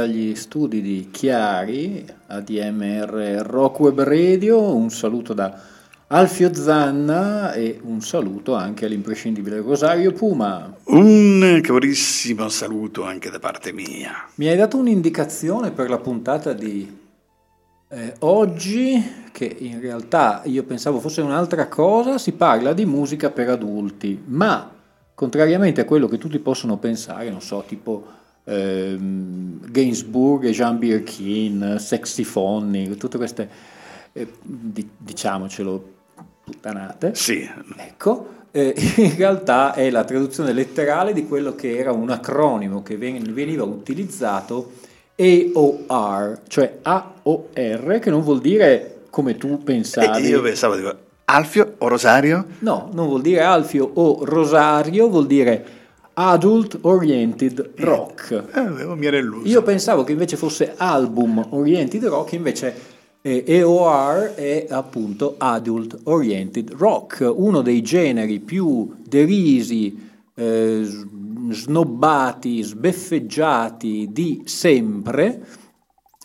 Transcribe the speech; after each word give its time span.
Dagli 0.00 0.34
studi 0.34 0.80
di 0.80 1.08
Chiari, 1.10 2.06
ADMR 2.28 3.42
Rock 3.44 3.80
Web 3.80 4.00
Radio, 4.00 4.74
un 4.74 4.88
saluto 4.88 5.34
da 5.34 5.60
Alfio 6.06 6.54
Zanna 6.54 7.52
e 7.52 7.78
un 7.82 8.00
saluto 8.00 8.54
anche 8.54 8.86
all'imprescindibile 8.86 9.60
Rosario 9.60 10.12
Puma. 10.12 10.74
Un 10.84 11.60
carissimo 11.62 12.48
saluto 12.48 13.04
anche 13.04 13.28
da 13.28 13.38
parte 13.38 13.72
mia. 13.74 14.26
Mi 14.36 14.48
hai 14.48 14.56
dato 14.56 14.78
un'indicazione 14.78 15.70
per 15.70 15.90
la 15.90 15.98
puntata 15.98 16.54
di 16.54 16.98
eh, 17.90 18.14
oggi, 18.20 19.04
che 19.32 19.54
in 19.58 19.80
realtà 19.80 20.40
io 20.46 20.62
pensavo 20.62 20.98
fosse 20.98 21.20
un'altra 21.20 21.68
cosa, 21.68 22.16
si 22.16 22.32
parla 22.32 22.72
di 22.72 22.86
musica 22.86 23.28
per 23.28 23.50
adulti, 23.50 24.18
ma 24.28 24.70
contrariamente 25.14 25.82
a 25.82 25.84
quello 25.84 26.08
che 26.08 26.16
tutti 26.16 26.38
possono 26.38 26.78
pensare, 26.78 27.28
non 27.28 27.42
so, 27.42 27.62
tipo 27.68 28.18
Gainsbourg 28.50 30.44
e 30.44 30.50
Jean 30.50 30.78
Birkin, 30.78 31.76
Sexy 31.78 32.24
Fonny, 32.24 32.96
tutte 32.96 33.16
queste, 33.16 33.48
eh, 34.12 34.26
di, 34.42 34.88
diciamocelo, 34.96 35.92
puttanate. 36.44 37.14
Sì. 37.14 37.48
Ecco, 37.76 38.38
eh, 38.50 38.74
in 38.96 39.16
realtà 39.16 39.74
è 39.74 39.90
la 39.90 40.04
traduzione 40.04 40.52
letterale 40.52 41.12
di 41.12 41.26
quello 41.26 41.54
che 41.54 41.76
era 41.76 41.92
un 41.92 42.10
acronimo 42.10 42.82
che 42.82 42.96
veniva 42.96 43.62
utilizzato 43.64 44.72
AOR, 45.16 46.40
cioè 46.48 46.78
AOR, 46.82 47.98
che 48.00 48.10
non 48.10 48.22
vuol 48.22 48.40
dire 48.40 49.02
come 49.10 49.36
tu 49.36 49.62
pensavi. 49.62 50.24
E 50.24 50.28
io 50.28 50.40
pensavo, 50.40 50.76
dico, 50.76 50.96
Alfio 51.26 51.74
o 51.78 51.88
Rosario? 51.88 52.46
No, 52.60 52.88
non 52.92 53.06
vuol 53.06 53.20
dire 53.20 53.42
Alfio 53.42 53.88
o 53.94 54.24
Rosario, 54.24 55.08
vuol 55.08 55.26
dire 55.26 55.78
Adult 56.20 56.80
Oriented 56.82 57.70
Rock. 57.76 58.44
Eh, 58.52 58.94
mi 58.94 59.06
era 59.06 59.16
illuso. 59.16 59.48
Io 59.48 59.62
pensavo 59.62 60.04
che 60.04 60.12
invece 60.12 60.36
fosse 60.36 60.74
Album 60.76 61.46
Oriented 61.48 62.04
Rock, 62.04 62.32
invece 62.32 62.74
eh, 63.22 63.42
EOR 63.46 64.34
è 64.34 64.66
appunto 64.68 65.36
Adult 65.38 65.98
Oriented 66.04 66.72
Rock, 66.72 67.26
uno 67.34 67.62
dei 67.62 67.80
generi 67.80 68.38
più 68.38 68.96
derisi, 69.02 69.98
eh, 70.34 70.86
snobbati, 71.48 72.62
sbeffeggiati 72.62 74.10
di 74.12 74.42
sempre 74.44 75.40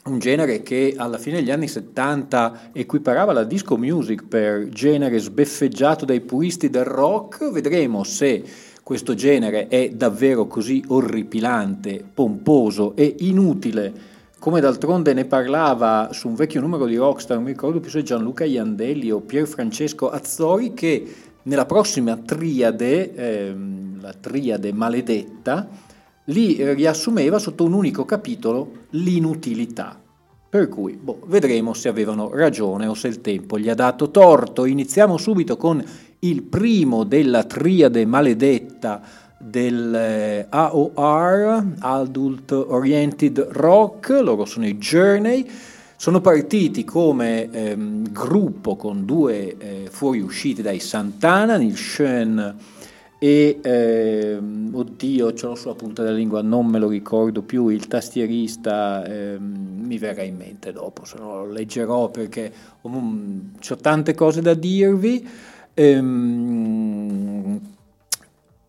un 0.06 0.20
genere 0.20 0.62
che 0.62 0.94
alla 0.96 1.18
fine 1.18 1.38
degli 1.38 1.50
anni 1.50 1.68
70 1.68 2.72
equiparava 2.74 3.34
la 3.34 3.44
disco 3.44 3.76
music 3.76 4.26
per 4.28 4.70
genere 4.70 5.18
sbeffeggiato 5.18 6.06
dai 6.06 6.22
puristi 6.22 6.70
del 6.70 6.84
rock, 6.84 7.50
vedremo 7.50 8.04
se 8.04 8.44
questo 8.86 9.16
genere 9.16 9.68
è 9.68 9.90
davvero 9.90 10.46
così 10.46 10.84
orripilante, 10.90 12.06
pomposo 12.14 12.96
e 12.96 13.16
inutile, 13.22 13.92
come 14.38 14.62
d'altronde 14.62 15.12
ne 15.14 15.26
parlava 15.26 16.10
su 16.12 16.28
un 16.28 16.36
vecchio 16.36 16.62
numero 16.62 16.86
di 16.86 16.96
Rockstar, 16.96 17.38
non 17.38 17.46
mi 17.46 17.54
ricordo 17.54 17.80
più 17.80 17.90
se 17.90 18.04
Gianluca 18.04 18.46
Iandelli 18.46 19.10
o 19.10 19.22
Pier 19.22 19.48
Francesco 19.48 20.12
Azzori, 20.12 20.76
che 20.76 21.04
nella 21.42 21.66
prossima 21.66 22.16
triade, 22.16 23.16
ehm, 23.16 24.02
la 24.02 24.14
triade 24.14 24.72
maledetta, 24.72 25.68
li 26.26 26.64
riassumeva 26.76 27.40
sotto 27.40 27.64
un 27.64 27.74
unico 27.74 28.06
capitolo 28.06 28.72
l'inutilità. 28.92 30.00
Per 30.48 30.70
cui 30.70 30.94
boh, 30.96 31.22
vedremo 31.26 31.74
se 31.74 31.90
avevano 31.90 32.30
ragione 32.32 32.86
o 32.86 32.94
se 32.94 33.08
il 33.08 33.20
tempo 33.20 33.58
gli 33.60 33.68
ha 33.68 33.74
dato 33.74 34.10
torto. 34.10 34.66
Iniziamo 34.66 35.18
subito 35.18 35.58
con 35.58 35.84
il 36.30 36.44
primo 36.44 37.04
della 37.04 37.44
triade 37.44 38.06
maledetta 38.06 39.02
del 39.38 39.94
eh, 39.94 40.46
AOR, 40.50 41.74
Adult 41.80 42.52
Oriented 42.52 43.40
Rock, 43.52 44.10
loro 44.22 44.46
sono 44.46 44.66
i 44.66 44.78
Journey, 44.78 45.48
sono 45.96 46.22
partiti 46.22 46.84
come 46.84 47.50
ehm, 47.52 48.12
gruppo 48.12 48.76
con 48.76 49.06
due 49.06 49.56
eh, 49.58 49.88
fuoriusciti 49.90 50.62
dai 50.62 50.80
Santana, 50.80 51.58
Neil 51.58 51.78
Schoen 51.78 52.56
e 53.20 53.60
ehm, 53.62 54.72
oddio, 54.74 55.34
ce 55.34 55.46
l'ho 55.46 55.56
sulla 55.56 55.76
punta 55.76 56.04
della 56.04 56.16
lingua, 56.16 56.42
non 56.42 56.66
me 56.66 56.80
lo 56.80 56.90
ricordo 56.90 57.44
più, 57.44 57.70
il 57.70 57.88
tastierista 57.88 59.06
ehm, 59.06 59.84
mi 59.86 59.98
verrà 59.98 60.24
in 60.24 60.36
mente 60.36 60.72
dopo, 60.72 61.06
se 61.06 61.18
no 61.20 61.46
lo 61.46 61.52
leggerò 61.52 62.10
perché 62.10 62.52
um, 62.82 63.52
ho 63.70 63.76
tante 63.78 64.16
cose 64.16 64.42
da 64.42 64.54
dirvi 64.54 65.28
ehm, 65.76 67.60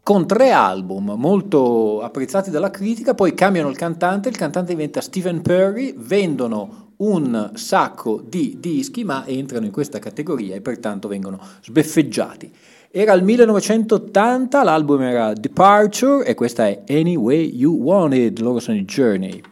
con 0.02 0.26
tre 0.26 0.50
album 0.52 1.14
molto 1.16 2.02
apprezzati 2.02 2.50
dalla 2.50 2.70
critica, 2.70 3.14
poi 3.14 3.34
cambiano 3.34 3.70
il 3.70 3.76
cantante, 3.76 4.28
il 4.28 4.36
cantante 4.36 4.72
diventa 4.72 5.00
Stephen 5.00 5.40
Perry, 5.40 5.94
vendono 5.96 6.84
un 6.98 7.50
sacco 7.54 8.22
di 8.26 8.58
dischi 8.60 9.04
ma 9.04 9.26
entrano 9.26 9.66
in 9.66 9.72
questa 9.72 9.98
categoria 9.98 10.54
e 10.54 10.60
pertanto 10.60 11.08
vengono 11.08 11.40
sbeffeggiati. 11.62 12.52
Era 12.90 13.12
il 13.14 13.24
1980, 13.24 14.62
l'album 14.62 15.02
era 15.02 15.32
Departure 15.32 16.24
e 16.24 16.34
questa 16.34 16.66
è 16.66 16.84
Any 16.88 17.16
Way 17.16 17.54
You 17.54 17.74
Want 17.74 18.14
It, 18.14 18.38
loro 18.38 18.60
sono 18.60 18.76
i 18.78 18.84
Journey. 18.84 19.42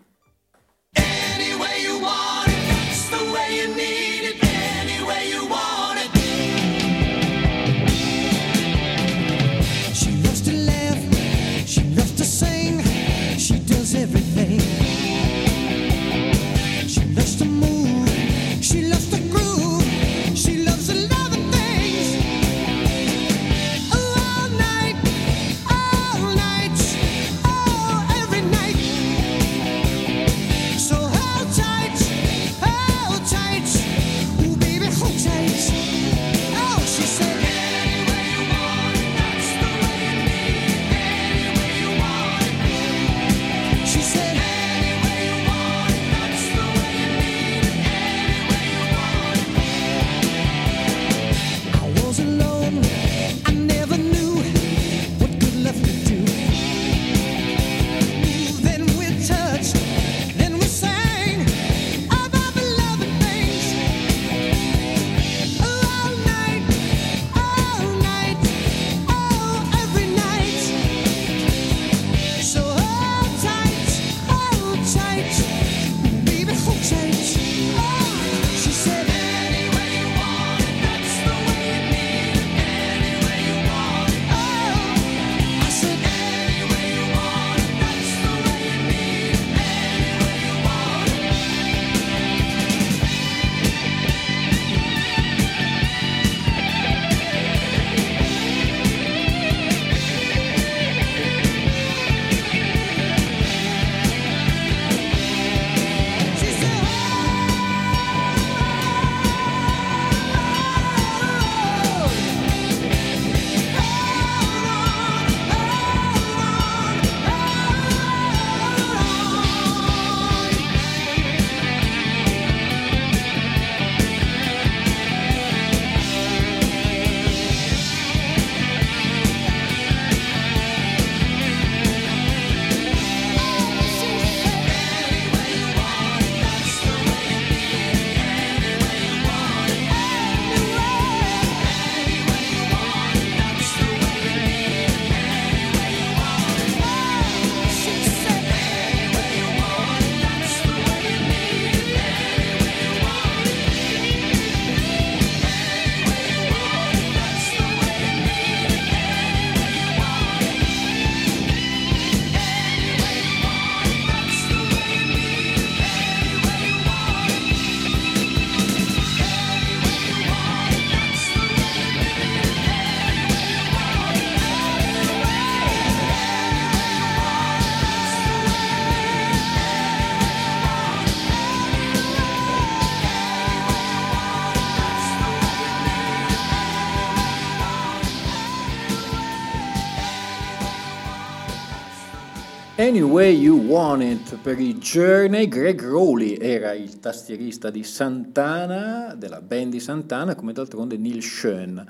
Anyway 192.85 193.35
You 193.35 193.61
Want 193.61 194.03
It 194.03 194.37
per 194.43 194.61
i 194.61 194.75
Journey, 194.75 195.49
Greg 195.49 195.83
Rowley 195.83 196.37
era 196.37 196.75
il 196.75 197.01
tastierista 197.01 197.71
di 197.71 197.83
Santana, 197.83 199.15
della 199.17 199.41
band 199.41 199.71
di 199.71 199.81
Santana, 199.81 200.35
come 200.35 200.53
d'altronde 200.53 200.99
Neil 200.99 201.23
Schoen. 201.23 201.83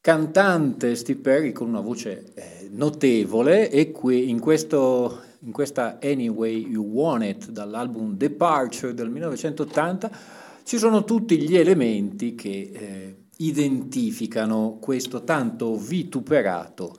Cantante 0.00 0.96
Steve 0.96 1.20
Perry 1.20 1.52
con 1.52 1.68
una 1.68 1.78
voce 1.78 2.32
eh, 2.34 2.68
notevole 2.72 3.70
e 3.70 3.92
qui 3.92 4.28
in, 4.28 4.40
questo, 4.40 5.20
in 5.44 5.52
questa 5.52 6.00
Anyway 6.02 6.70
You 6.70 6.84
Want 6.84 7.22
It 7.22 7.50
dall'album 7.50 8.16
Departure 8.16 8.94
del 8.94 9.08
1980 9.08 10.10
ci 10.64 10.76
sono 10.76 11.04
tutti 11.04 11.38
gli 11.38 11.56
elementi 11.56 12.34
che 12.34 12.70
eh, 12.72 13.16
identificano 13.36 14.78
questo 14.80 15.22
tanto 15.22 15.76
vituperato 15.76 16.96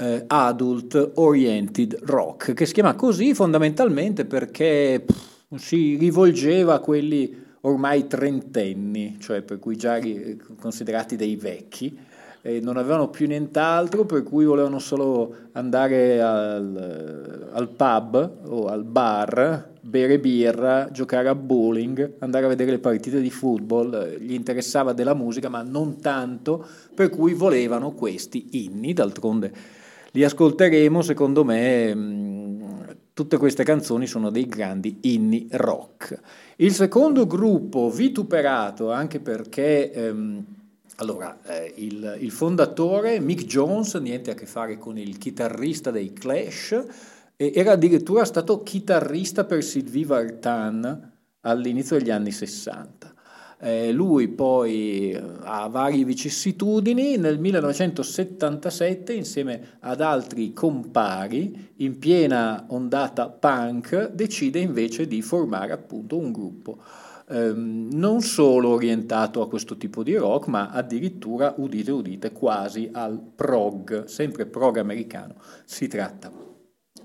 eh, 0.00 0.24
adult 0.26 1.12
oriented 1.16 1.98
rock, 2.04 2.54
che 2.54 2.64
si 2.64 2.72
chiama 2.72 2.94
così 2.94 3.34
fondamentalmente 3.34 4.24
perché 4.24 5.04
pff, 5.04 5.56
si 5.56 5.96
rivolgeva 5.96 6.74
a 6.74 6.78
quelli 6.78 7.48
ormai 7.62 8.06
trentenni, 8.06 9.18
cioè 9.20 9.42
per 9.42 9.58
cui 9.58 9.76
già 9.76 9.98
considerati 10.58 11.16
dei 11.16 11.36
vecchi, 11.36 11.94
e 12.42 12.60
non 12.60 12.78
avevano 12.78 13.08
più 13.10 13.26
nient'altro, 13.26 14.06
per 14.06 14.22
cui 14.22 14.46
volevano 14.46 14.78
solo 14.78 15.34
andare 15.52 16.22
al, 16.22 17.50
al 17.52 17.68
pub 17.68 18.38
o 18.46 18.68
al 18.68 18.84
bar, 18.84 19.72
bere 19.82 20.18
birra, 20.18 20.88
giocare 20.90 21.28
a 21.28 21.34
bowling, 21.34 22.14
andare 22.20 22.46
a 22.46 22.48
vedere 22.48 22.70
le 22.70 22.78
partite 22.78 23.20
di 23.20 23.28
football, 23.28 24.16
gli 24.16 24.32
interessava 24.32 24.94
della 24.94 25.12
musica, 25.12 25.50
ma 25.50 25.60
non 25.60 26.00
tanto, 26.00 26.66
per 26.94 27.10
cui 27.10 27.34
volevano 27.34 27.90
questi 27.90 28.64
inni, 28.64 28.94
d'altronde 28.94 29.52
li 30.12 30.24
ascolteremo, 30.24 31.02
secondo 31.02 31.44
me 31.44 31.94
mm, 31.94 32.62
tutte 33.12 33.36
queste 33.36 33.64
canzoni 33.64 34.06
sono 34.06 34.30
dei 34.30 34.46
grandi 34.46 34.98
inni 35.02 35.46
rock. 35.52 36.18
Il 36.56 36.72
secondo 36.72 37.26
gruppo 37.26 37.90
vituperato, 37.90 38.90
anche 38.90 39.20
perché 39.20 39.92
ehm, 39.92 40.44
allora, 40.96 41.38
eh, 41.44 41.72
il, 41.76 42.18
il, 42.20 42.30
fondatore 42.30 43.20
Mick 43.20 43.44
Jones, 43.44 43.94
niente 43.94 44.30
a 44.30 44.34
che 44.34 44.46
fare 44.46 44.76
con 44.76 44.98
il 44.98 45.16
chitarrista 45.16 45.90
dei 45.90 46.12
Clash, 46.12 46.84
era 47.36 47.72
addirittura 47.72 48.26
stato 48.26 48.62
chitarrista 48.62 49.44
per 49.44 49.64
Sylvie 49.64 50.04
Vartan 50.04 51.12
all'inizio 51.40 51.96
degli 51.96 52.10
anni 52.10 52.30
60. 52.30 53.09
Eh, 53.62 53.92
lui 53.92 54.28
poi 54.28 55.10
eh, 55.10 55.22
ha 55.42 55.68
varie 55.68 56.04
vicissitudini, 56.04 57.18
nel 57.18 57.38
1977 57.38 59.12
insieme 59.12 59.76
ad 59.80 60.00
altri 60.00 60.54
compari, 60.54 61.72
in 61.76 61.98
piena 61.98 62.64
ondata 62.68 63.28
punk, 63.28 64.12
decide 64.12 64.60
invece 64.60 65.06
di 65.06 65.20
formare 65.20 65.72
appunto 65.72 66.16
un 66.16 66.32
gruppo 66.32 66.78
ehm, 67.30 67.90
non 67.92 68.20
solo 68.22 68.70
orientato 68.70 69.40
a 69.40 69.48
questo 69.48 69.76
tipo 69.76 70.02
di 70.02 70.16
rock, 70.16 70.48
ma 70.48 70.70
addirittura, 70.70 71.54
udite 71.56 71.90
udite, 71.90 72.32
quasi 72.32 72.88
al 72.92 73.20
prog, 73.34 74.04
sempre 74.04 74.46
prog 74.46 74.78
americano 74.78 75.34
si 75.64 75.86
tratta. 75.86 76.49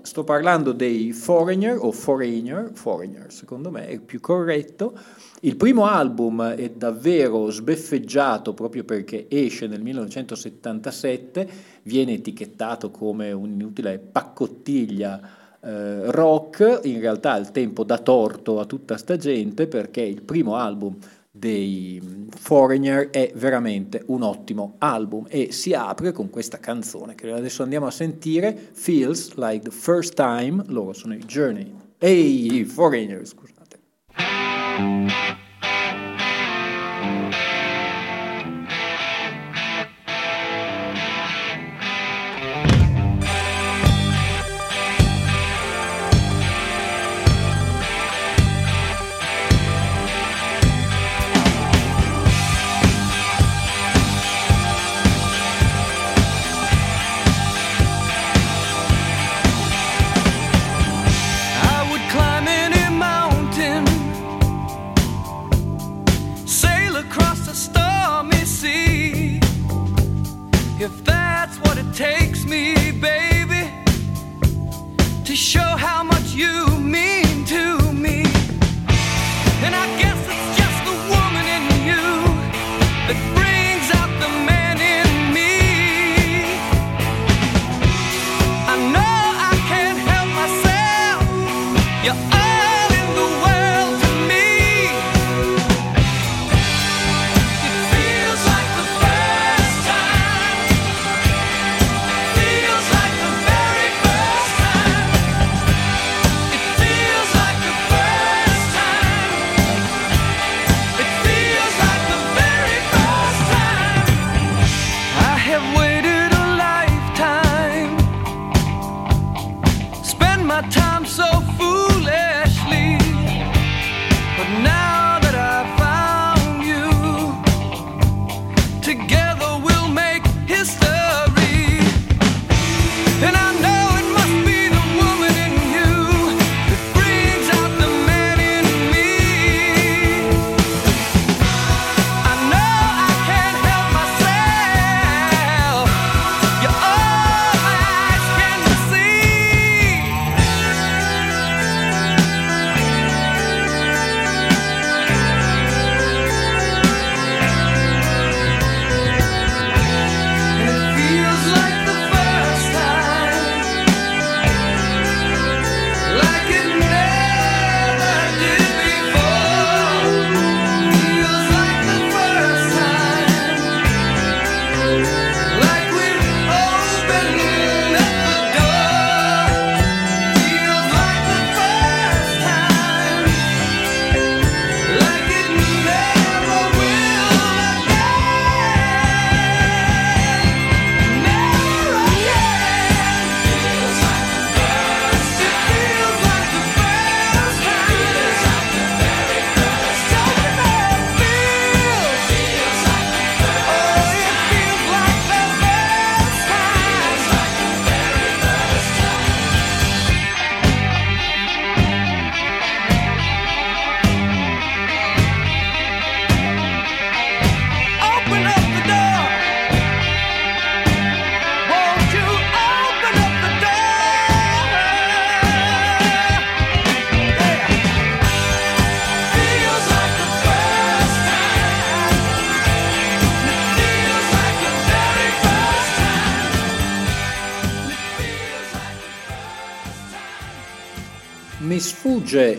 Sto 0.06 0.22
parlando 0.22 0.70
dei 0.70 1.10
Foreigner 1.10 1.78
o 1.80 1.90
Foreigner, 1.90 2.70
Foreigner 2.72 3.32
secondo 3.32 3.72
me 3.72 3.88
è 3.88 3.98
più 3.98 4.20
corretto. 4.20 4.96
Il 5.40 5.56
primo 5.56 5.86
album 5.86 6.44
è 6.44 6.70
davvero 6.70 7.50
sbeffeggiato 7.50 8.54
proprio 8.54 8.84
perché 8.84 9.26
esce 9.28 9.66
nel 9.66 9.82
1977, 9.82 11.48
viene 11.82 12.12
etichettato 12.12 12.92
come 12.92 13.32
un'inutile 13.32 13.98
paccottiglia 13.98 15.20
eh, 15.60 16.12
rock, 16.12 16.82
in 16.84 17.00
realtà 17.00 17.32
al 17.32 17.50
tempo 17.50 17.82
dà 17.82 17.98
torto 17.98 18.60
a 18.60 18.64
tutta 18.64 18.96
sta 18.96 19.16
gente 19.16 19.66
perché 19.66 20.02
il 20.02 20.22
primo 20.22 20.54
album 20.54 20.96
dei 21.36 22.28
Foreigner 22.34 23.10
è 23.10 23.32
veramente 23.34 24.02
un 24.06 24.22
ottimo 24.22 24.74
album 24.78 25.26
e 25.28 25.52
si 25.52 25.72
apre 25.74 26.12
con 26.12 26.30
questa 26.30 26.58
canzone 26.58 27.14
che 27.14 27.30
adesso 27.30 27.62
andiamo 27.62 27.86
a 27.86 27.90
sentire, 27.90 28.56
Feels 28.72 29.34
Like 29.34 29.64
the 29.64 29.70
First 29.70 30.14
Time, 30.14 30.62
loro 30.68 30.92
sono 30.92 31.14
i 31.14 31.18
Journey. 31.18 31.72
Ehi, 31.98 32.64
Foreigner, 32.64 33.26
scusate. 33.26 33.54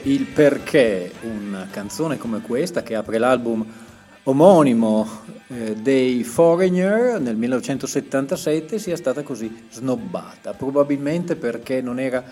Il 0.08 0.26
perché 0.26 1.12
una 1.24 1.68
canzone 1.70 2.18
come 2.18 2.40
questa 2.40 2.82
che 2.82 2.96
apre 2.96 3.18
l'album 3.18 3.66
omonimo 4.24 5.06
eh, 5.48 5.76
dei 5.76 6.24
Foreigner 6.24 7.20
nel 7.20 7.36
1977 7.36 8.80
sia 8.80 8.96
stata 8.96 9.22
così 9.24 9.66
snobbata, 9.70 10.54
probabilmente 10.54 11.36
perché 11.36 11.82
non 11.82 12.00
era 12.00 12.24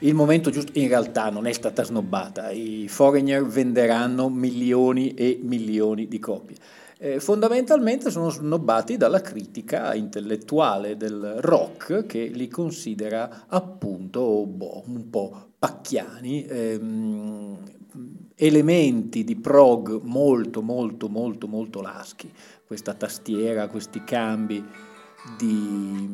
il 0.00 0.14
momento 0.14 0.50
giusto, 0.50 0.72
in 0.74 0.88
realtà 0.88 1.30
non 1.30 1.46
è 1.46 1.52
stata 1.52 1.84
snobbata, 1.84 2.50
i 2.50 2.88
Foreigner 2.88 3.46
venderanno 3.46 4.28
milioni 4.28 5.14
e 5.14 5.38
milioni 5.40 6.08
di 6.08 6.18
copie. 6.18 6.56
Eh, 6.98 7.20
fondamentalmente 7.20 8.10
sono 8.10 8.30
snobbati 8.30 8.96
dalla 8.96 9.20
critica 9.20 9.94
intellettuale 9.94 10.96
del 10.96 11.36
rock 11.38 12.06
che 12.06 12.24
li 12.26 12.48
considera 12.48 13.44
appunto 13.46 14.44
boh, 14.46 14.82
un 14.86 15.08
po' 15.08 15.49
pacchiani, 15.60 16.46
ehm, 16.46 17.58
elementi 18.34 19.24
di 19.24 19.36
prog 19.36 20.00
molto 20.02 20.62
molto 20.62 21.10
molto 21.10 21.46
molto 21.46 21.82
laschi, 21.82 22.32
questa 22.66 22.94
tastiera, 22.94 23.68
questi 23.68 24.02
cambi 24.02 24.64
di, 25.36 26.08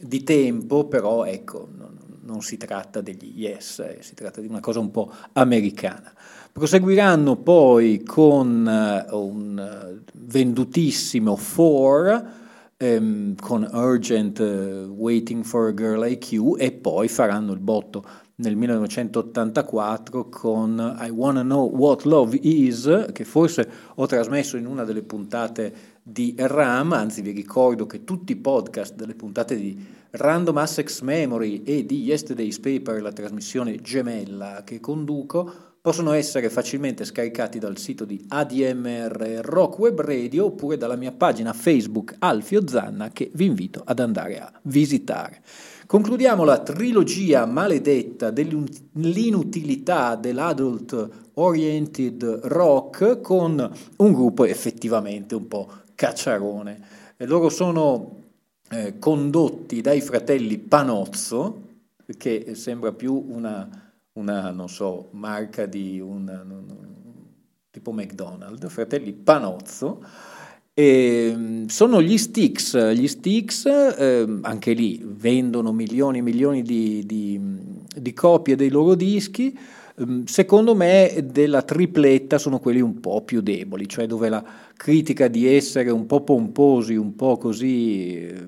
di 0.00 0.22
tempo, 0.22 0.86
però 0.86 1.24
ecco, 1.24 1.68
non, 1.76 1.98
non, 2.22 2.42
si 2.42 2.56
tratta 2.56 3.00
degli 3.00 3.32
yes, 3.40 3.80
eh, 3.80 3.98
si 4.02 4.14
tratta 4.14 4.40
di 4.40 4.46
una 4.46 4.60
cosa 4.60 4.78
un 4.78 4.92
po' 4.92 5.12
americana. 5.32 6.12
Proseguiranno 6.52 7.36
poi 7.36 8.04
con 8.04 9.04
uh, 9.10 9.16
un 9.16 10.00
vendutissimo 10.12 11.34
Four, 11.34 12.30
um, 12.78 13.34
con 13.34 13.68
Urgent 13.72 14.38
uh, 14.38 14.94
Waiting 14.96 15.42
for 15.42 15.68
a 15.68 15.74
Girl 15.74 16.06
You 16.06 16.56
e 16.56 16.70
poi 16.70 17.08
faranno 17.08 17.52
il 17.52 17.58
botto 17.58 18.04
nel 18.38 18.54
1984 18.56 20.28
con 20.28 20.98
I 21.00 21.08
Wanna 21.08 21.42
Know 21.42 21.74
What 21.74 22.04
Love 22.04 22.36
Is, 22.36 23.06
che 23.12 23.24
forse 23.24 23.68
ho 23.94 24.06
trasmesso 24.06 24.56
in 24.58 24.66
una 24.66 24.84
delle 24.84 25.02
puntate 25.02 25.94
di 26.02 26.34
RAM, 26.36 26.92
anzi 26.92 27.22
vi 27.22 27.30
ricordo 27.30 27.86
che 27.86 28.04
tutti 28.04 28.32
i 28.32 28.36
podcast 28.36 28.94
delle 28.94 29.14
puntate 29.14 29.56
di 29.56 29.84
Random 30.10 30.56
Assex 30.58 31.00
Memory 31.00 31.62
e 31.62 31.86
di 31.86 32.02
Yesterday's 32.02 32.60
Paper, 32.60 33.00
la 33.00 33.12
trasmissione 33.12 33.80
gemella 33.80 34.62
che 34.64 34.80
conduco, 34.80 35.75
possono 35.86 36.14
essere 36.14 36.50
facilmente 36.50 37.04
scaricati 37.04 37.60
dal 37.60 37.78
sito 37.78 38.04
di 38.04 38.20
ADMR 38.26 39.38
Rock 39.44 39.78
Web 39.78 40.00
Radio 40.00 40.46
oppure 40.46 40.76
dalla 40.76 40.96
mia 40.96 41.12
pagina 41.12 41.52
Facebook 41.52 42.16
Alfio 42.18 42.66
Zanna 42.66 43.10
che 43.10 43.30
vi 43.34 43.44
invito 43.44 43.82
ad 43.84 44.00
andare 44.00 44.40
a 44.40 44.52
visitare. 44.62 45.40
Concludiamo 45.86 46.42
la 46.42 46.58
trilogia 46.58 47.46
maledetta 47.46 48.32
dell'inutilità 48.32 50.16
dell'adult 50.16 51.08
oriented 51.34 52.40
rock 52.42 53.20
con 53.20 53.72
un 53.98 54.12
gruppo 54.12 54.44
effettivamente 54.44 55.36
un 55.36 55.46
po' 55.46 55.70
cacciarone. 55.94 56.80
E 57.16 57.26
loro 57.26 57.48
sono 57.48 58.22
eh, 58.70 58.98
condotti 58.98 59.80
dai 59.82 60.00
fratelli 60.00 60.58
Panozzo, 60.58 61.62
che 62.18 62.56
sembra 62.56 62.90
più 62.90 63.24
una, 63.28 63.85
una 64.16 64.50
non 64.50 64.68
so, 64.68 65.08
marca 65.12 65.66
di 65.66 66.00
un 66.00 66.64
tipo 67.70 67.92
McDonald's, 67.92 68.68
fratelli 68.68 69.12
Panozzo 69.12 70.02
e 70.78 71.30
ehm, 71.32 71.66
sono 71.68 72.02
gli 72.02 72.18
Sticks, 72.18 72.92
gli 72.92 73.08
Sticks 73.08 73.64
eh, 73.64 74.38
anche 74.42 74.72
lì 74.74 75.02
vendono 75.02 75.72
milioni 75.72 76.18
e 76.18 76.20
milioni 76.20 76.60
di, 76.60 77.02
di, 77.06 77.40
di, 77.96 78.12
copie 78.12 78.56
dei 78.56 78.68
loro 78.68 78.94
dischi, 78.94 79.58
ehm, 79.96 80.24
secondo 80.24 80.74
me 80.74 81.28
della 81.32 81.62
tripletta 81.62 82.36
sono 82.36 82.58
quelli 82.58 82.80
un 82.80 83.00
po' 83.00 83.22
più 83.22 83.40
deboli, 83.40 83.88
cioè 83.88 84.06
dove 84.06 84.28
la 84.28 84.44
critica 84.76 85.28
di 85.28 85.46
essere 85.46 85.88
un 85.88 86.04
po' 86.04 86.22
pomposi, 86.22 86.94
un 86.94 87.16
po' 87.16 87.38
così 87.38 88.26
eh, 88.26 88.46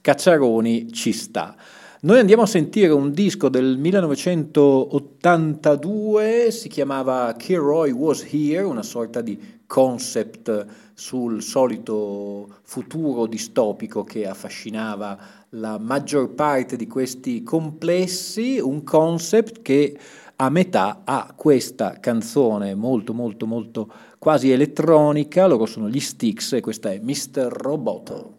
cacciaroni 0.00 0.90
ci 0.90 1.12
sta. 1.12 1.54
Noi 1.98 2.18
andiamo 2.18 2.42
a 2.42 2.46
sentire 2.46 2.92
un 2.92 3.10
disco 3.10 3.48
del 3.48 3.78
1982, 3.78 6.50
si 6.50 6.68
chiamava 6.68 7.32
Kilroy 7.32 7.90
Was 7.90 8.22
Here, 8.30 8.64
una 8.64 8.82
sorta 8.82 9.22
di 9.22 9.62
concept 9.66 10.66
sul 10.92 11.42
solito 11.42 12.58
futuro 12.64 13.24
distopico 13.24 14.04
che 14.04 14.26
affascinava 14.26 15.18
la 15.50 15.78
maggior 15.78 16.34
parte 16.34 16.74
di 16.76 16.86
questi 16.86 17.42
complessi, 17.42 18.58
un 18.60 18.84
concept 18.84 19.62
che 19.62 19.98
a 20.36 20.50
metà 20.50 21.00
ha 21.02 21.32
questa 21.34 21.98
canzone 21.98 22.74
molto 22.74 23.14
molto 23.14 23.46
molto 23.46 23.90
quasi 24.18 24.50
elettronica, 24.50 25.46
loro 25.46 25.64
sono 25.64 25.88
gli 25.88 26.00
Sticks 26.00 26.52
e 26.52 26.60
questa 26.60 26.92
è 26.92 27.00
Mr. 27.00 27.46
Roboto. 27.48 28.35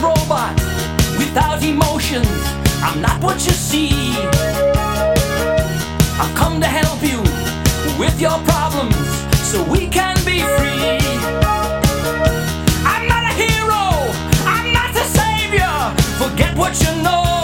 robot 0.00 0.54
without 1.18 1.62
emotions. 1.62 2.28
I'm 2.82 3.00
not 3.00 3.22
what 3.22 3.44
you 3.46 3.52
see. 3.52 3.90
I've 6.20 6.34
come 6.34 6.60
to 6.60 6.66
help 6.66 7.02
you 7.02 7.20
with 7.98 8.20
your 8.20 8.38
problems 8.50 8.96
so 9.50 9.62
we 9.64 9.86
can 9.88 10.16
be 10.24 10.40
free. 10.56 10.98
I'm 12.92 13.06
not 13.08 13.24
a 13.30 13.34
hero, 13.44 13.84
I'm 14.54 14.72
not 14.72 14.90
a 14.96 15.04
savior. 15.18 15.74
Forget 16.18 16.56
what 16.56 16.80
you 16.82 17.02
know. 17.02 17.39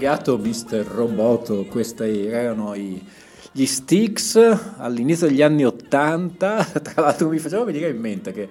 Arigato, 0.00 0.36
Mr. 0.36 0.84
Roboto. 0.84 1.64
Questi 1.64 2.26
erano 2.26 2.74
i- 2.74 3.02
gli 3.50 3.64
Sticks 3.64 4.36
all'inizio 4.76 5.26
degli 5.26 5.40
anni 5.40 5.64
Ottanta. 5.64 6.62
Tra 6.82 7.00
l'altro 7.00 7.30
mi 7.30 7.38
faceva 7.38 7.64
venire 7.64 7.88
in 7.88 7.98
mente 7.98 8.30
che 8.32 8.46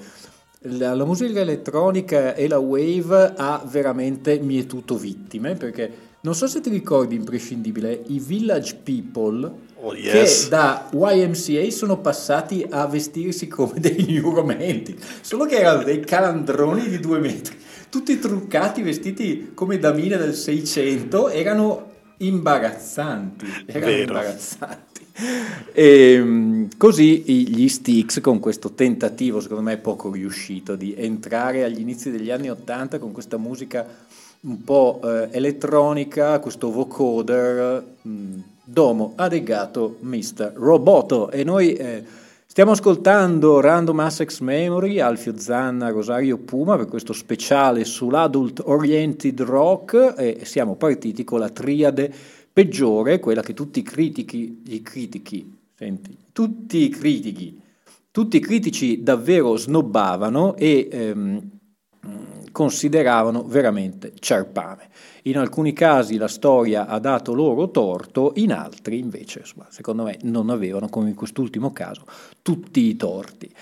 la, 0.62 0.96
la 0.96 1.06
musica 1.06 1.40
elettronica 1.42 2.34
e 2.34 2.48
la 2.48 2.58
wave 2.58 3.34
ha 3.38 3.64
veramente 3.70 4.40
mietuto 4.40 4.98
vittime 4.98 5.54
perché 5.54 5.92
non 6.22 6.34
so 6.34 6.48
se 6.48 6.60
ti 6.62 6.72
ricordi 6.72 7.14
imprescindibile 7.14 8.02
i 8.08 8.20
Village 8.20 8.78
People 8.84 9.64
Oh, 9.88 9.94
yes. 9.94 10.44
che 10.46 10.50
da 10.50 10.90
YMCA 10.92 11.70
sono 11.70 11.98
passati 12.00 12.66
a 12.68 12.88
vestirsi 12.88 13.48
come 13.48 13.74
dei 13.80 14.04
New 14.10 14.34
Romantic 14.34 14.98
solo 15.22 15.46
che 15.46 15.58
erano 15.58 15.84
dei 15.84 16.00
calandroni 16.00 16.88
di 16.90 17.00
due 17.00 17.20
metri 17.20 17.56
tutti 17.96 18.20
truccati 18.20 18.82
vestiti 18.82 19.52
come 19.54 19.80
damine 19.80 20.18
del 20.18 20.34
600 20.34 21.30
erano 21.30 21.92
imbarazzanti 22.18 23.46
erano 23.68 23.86
Vero. 23.86 24.02
imbarazzanti 24.02 25.08
e, 25.72 26.20
mm, 26.22 26.66
così 26.76 27.22
gli 27.22 27.70
Sticks 27.70 28.20
con 28.20 28.40
questo 28.40 28.74
tentativo 28.74 29.40
secondo 29.40 29.64
me 29.64 29.78
poco 29.78 30.12
riuscito 30.12 30.76
di 30.76 30.94
entrare 30.94 31.64
agli 31.64 31.80
inizi 31.80 32.12
degli 32.12 32.32
anni 32.32 32.50
80 32.50 33.00
con 33.00 33.14
questa 33.14 33.38
musica 33.38 33.88
un 34.42 34.62
po' 34.64 35.00
eh, 35.02 35.30
elettronica, 35.32 36.40
questo 36.40 36.70
vocoder, 36.72 37.82
mm, 38.06 38.40
domo 38.62 39.14
adegato 39.16 39.98
Mr. 40.02 40.52
Roboto 40.56 41.32
e 41.32 41.46
noi 41.46 41.74
eh, 41.74 42.04
stiamo 42.56 42.72
ascoltando 42.72 43.60
Random 43.60 44.00
Access 44.00 44.40
Memory, 44.40 45.02
Alfio 45.02 45.38
Zanna, 45.38 45.90
Rosario 45.90 46.38
Puma 46.38 46.78
per 46.78 46.86
questo 46.88 47.12
speciale 47.12 47.84
sull'adult 47.84 48.62
oriented 48.64 49.42
rock 49.42 50.14
e 50.18 50.46
siamo 50.46 50.78
partiti 50.78 51.26
con 51.26 51.40
la 51.40 51.50
triade 51.50 52.10
peggiore, 52.54 53.20
quella 53.20 53.42
che 53.42 53.54
tutti 53.54 53.80
i 53.80 53.84
critichi, 53.84 54.62
i 54.68 54.82
critichi, 54.82 55.54
senti, 55.76 56.18
tutti 56.32 56.84
i 56.84 56.88
critici, 56.88 57.60
tutti 58.10 58.38
i 58.38 58.40
critici 58.40 59.04
davvero 59.04 59.58
snobbavano 59.58 60.56
e 60.56 60.88
ehm, 60.90 61.50
consideravano 62.56 63.44
veramente 63.44 64.14
ciarpame. 64.18 64.88
In 65.24 65.38
alcuni 65.38 65.74
casi 65.74 66.16
la 66.16 66.30
storia 66.30 66.88
ha 66.88 67.00
dato 67.00 67.34
loro 67.34 67.70
torto, 67.70 68.32
in 68.36 68.54
altri 68.54 68.98
invece, 68.98 69.44
secondo 69.68 70.04
me, 70.04 70.18
non 70.22 70.50
avevano, 70.50 70.88
come 70.88 71.10
in 71.10 71.16
quest'ultimo 71.16 71.74
caso, 71.74 72.06
tutti 72.42 72.80
i 72.80 72.96
torti. 72.96 73.54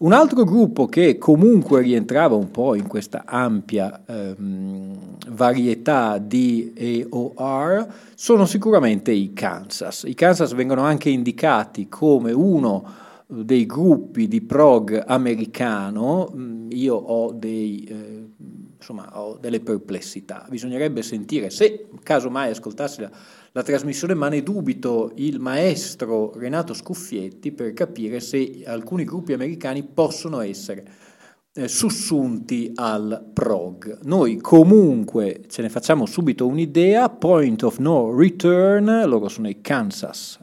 Un 0.00 0.12
altro 0.12 0.44
gruppo 0.44 0.84
che 0.84 1.16
comunque 1.16 1.80
rientrava 1.80 2.34
un 2.34 2.50
po' 2.50 2.74
in 2.74 2.86
questa 2.86 3.22
ampia 3.24 4.02
ehm, 4.04 5.16
varietà 5.28 6.18
di 6.18 7.08
AOR 7.08 7.86
sono 8.14 8.44
sicuramente 8.44 9.12
i 9.12 9.32
Kansas. 9.32 10.02
I 10.04 10.14
Kansas 10.14 10.52
vengono 10.52 10.82
anche 10.82 11.08
indicati 11.08 11.88
come 11.88 12.32
uno 12.32 13.00
dei 13.32 13.64
gruppi 13.64 14.28
di 14.28 14.42
prog 14.42 15.02
americano, 15.06 16.30
io 16.68 16.94
ho, 16.94 17.32
dei, 17.32 17.84
eh, 17.88 18.21
insomma, 18.82 19.08
ho 19.18 19.38
delle 19.40 19.60
perplessità. 19.60 20.46
Bisognerebbe 20.50 21.02
sentire, 21.02 21.50
se 21.50 21.88
casomai 22.02 22.50
ascoltassi 22.50 23.00
la, 23.00 23.10
la 23.52 23.62
trasmissione, 23.62 24.14
ma 24.14 24.28
ne 24.28 24.42
dubito, 24.42 25.12
il 25.16 25.38
maestro 25.38 26.32
Renato 26.34 26.74
Scuffietti 26.74 27.52
per 27.52 27.72
capire 27.72 28.20
se 28.20 28.62
alcuni 28.66 29.04
gruppi 29.04 29.32
americani 29.32 29.84
possono 29.84 30.40
essere 30.40 30.84
eh, 31.54 31.68
sussunti 31.68 32.72
al 32.74 33.30
prog. 33.32 34.00
Noi 34.02 34.38
comunque 34.38 35.42
ce 35.48 35.62
ne 35.62 35.68
facciamo 35.68 36.06
subito 36.06 36.46
un'idea, 36.46 37.08
Point 37.08 37.62
of 37.62 37.78
No 37.78 38.14
Return, 38.14 39.02
loro 39.06 39.28
sono 39.28 39.48
i 39.48 39.60
Kansas. 39.60 40.41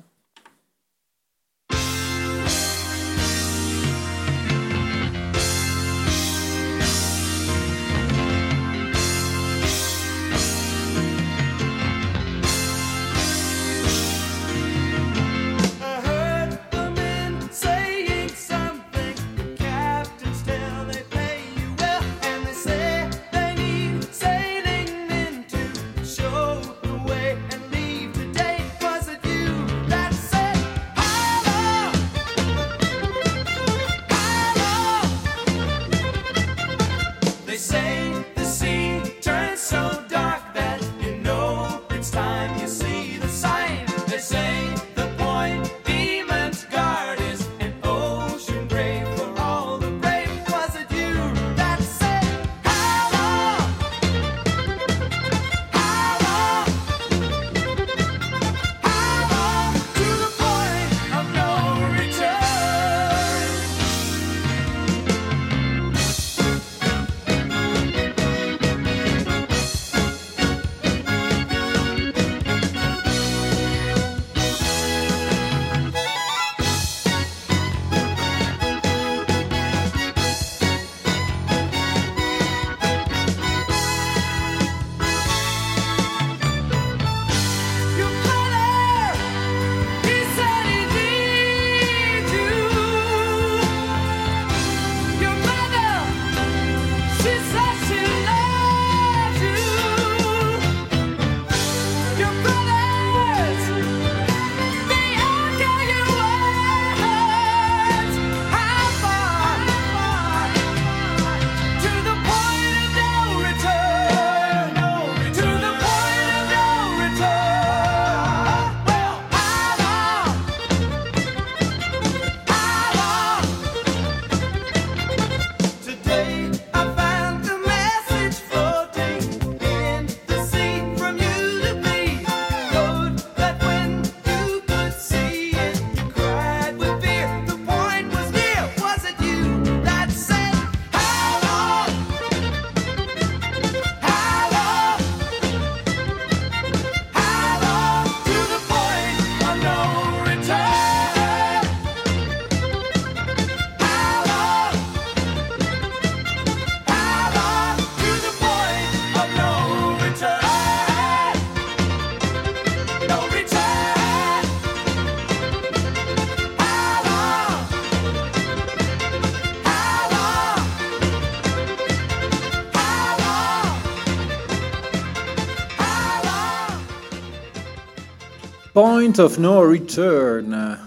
Point 179.09 179.23
of 179.23 179.37
No 179.37 179.65
Return 179.65 180.77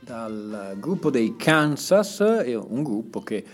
dal 0.00 0.74
gruppo 0.80 1.08
dei 1.08 1.36
Kansas, 1.36 2.18
un 2.18 2.82
gruppo 2.82 3.20
che 3.20 3.44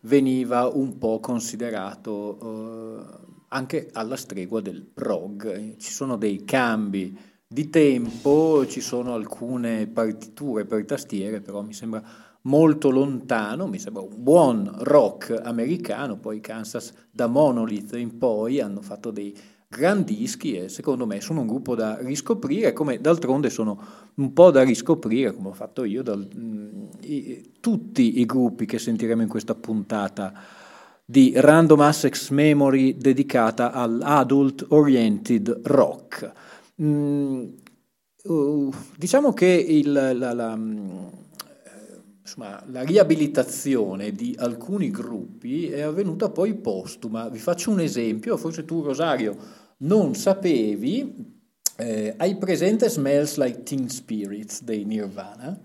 veniva 0.00 0.66
un 0.66 0.96
po' 0.96 1.20
considerato 1.20 2.38
eh, 2.40 3.04
anche 3.48 3.90
alla 3.92 4.16
stregua 4.16 4.62
del 4.62 4.80
prog. 4.80 5.76
Ci 5.76 5.92
sono 5.92 6.16
dei 6.16 6.42
cambi 6.46 7.14
di 7.46 7.68
tempo, 7.68 8.66
ci 8.66 8.80
sono 8.80 9.12
alcune 9.12 9.86
partiture 9.88 10.64
per 10.64 10.86
tastiere, 10.86 11.42
però 11.42 11.60
mi 11.60 11.74
sembra 11.74 12.02
molto 12.44 12.88
lontano, 12.88 13.66
mi 13.66 13.78
sembra 13.78 14.00
un 14.00 14.14
buon 14.16 14.74
rock 14.78 15.38
americano, 15.44 16.16
poi 16.16 16.40
Kansas 16.40 16.94
da 17.10 17.26
Monolith 17.26 17.92
in 17.96 18.16
poi 18.16 18.58
hanno 18.58 18.80
fatto 18.80 19.10
dei 19.10 19.36
gran 19.76 20.04
dischi 20.04 20.56
e 20.56 20.68
secondo 20.70 21.06
me 21.06 21.20
sono 21.20 21.40
un 21.40 21.46
gruppo 21.46 21.74
da 21.74 21.98
riscoprire, 22.00 22.72
come 22.72 22.98
d'altronde 23.00 23.50
sono 23.50 23.78
un 24.14 24.32
po' 24.32 24.50
da 24.50 24.62
riscoprire, 24.62 25.34
come 25.34 25.48
ho 25.48 25.52
fatto 25.52 25.84
io, 25.84 26.02
dal, 26.02 26.26
mh, 26.26 26.88
i- 27.02 27.52
tutti 27.60 28.20
i 28.20 28.24
gruppi 28.24 28.64
che 28.64 28.78
sentiremo 28.78 29.20
in 29.22 29.28
questa 29.28 29.54
puntata 29.54 30.32
di 31.04 31.32
Random 31.36 31.80
Access 31.80 32.30
Memory 32.30 32.96
dedicata 32.96 33.70
all'adult 33.72 34.64
oriented 34.70 35.60
rock. 35.64 36.32
Mm, 36.82 37.44
uh, 38.24 38.72
diciamo 38.96 39.32
che 39.32 39.46
il- 39.46 39.92
la, 39.92 40.32
la, 40.32 40.56
mm, 40.56 41.04
insomma, 42.22 42.60
la 42.70 42.82
riabilitazione 42.82 44.10
di 44.12 44.34
alcuni 44.38 44.90
gruppi 44.90 45.68
è 45.68 45.82
avvenuta 45.82 46.28
poi 46.30 46.54
postuma. 46.54 47.28
Vi 47.28 47.38
faccio 47.38 47.70
un 47.70 47.80
esempio, 47.80 48.36
forse 48.36 48.64
tu 48.64 48.82
Rosario 48.82 49.64
non 49.78 50.14
sapevi, 50.14 51.34
eh, 51.76 52.14
hai 52.16 52.36
presente 52.36 52.88
Smells 52.88 53.36
Like 53.36 53.62
Teen 53.62 53.88
Spirits 53.88 54.62
dei 54.62 54.84
Nirvana? 54.84 55.58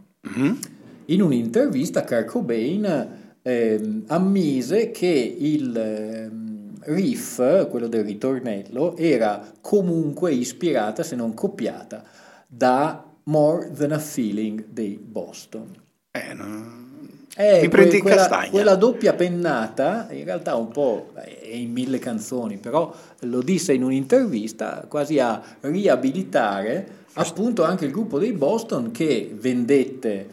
In 1.06 1.22
un'intervista 1.22 2.04
Kurt 2.04 2.26
Cobain 2.26 3.08
ehm, 3.42 4.04
ammise 4.08 4.92
che 4.92 5.36
il 5.38 5.76
ehm, 5.76 6.74
riff, 6.82 7.68
quello 7.70 7.88
del 7.88 8.04
ritornello, 8.04 8.96
era 8.98 9.52
comunque 9.62 10.34
ispirata, 10.34 11.04
se 11.04 11.16
non 11.16 11.34
copiata, 11.34 12.04
da 12.48 13.06
More 13.24 13.72
Than 13.72 13.92
a 13.92 14.00
Feeling 14.00 14.68
dei 14.68 14.98
Boston. 14.98 15.76
Eh, 16.12 16.34
no. 16.34 16.81
Eh, 17.38 17.62
Mi 17.62 17.70
prendi 17.70 17.96
in 17.96 18.02
quella, 18.02 18.28
castagna. 18.28 18.50
quella 18.50 18.76
doppia 18.76 19.14
pennata, 19.14 20.08
in 20.12 20.26
realtà 20.26 20.56
un 20.56 20.68
po' 20.68 21.12
è 21.14 21.48
in 21.54 21.72
mille 21.72 21.98
canzoni, 21.98 22.58
però 22.58 22.94
lo 23.20 23.42
disse 23.42 23.74
in 23.74 23.84
un'intervista 23.84 24.86
quasi 24.88 25.18
a 25.20 25.42
riabilitare 25.62 27.00
appunto 27.14 27.64
anche 27.64 27.86
il 27.86 27.92
gruppo 27.92 28.20
dei 28.20 28.34
Boston 28.34 28.92
che 28.92 29.34
vendette 29.34 30.28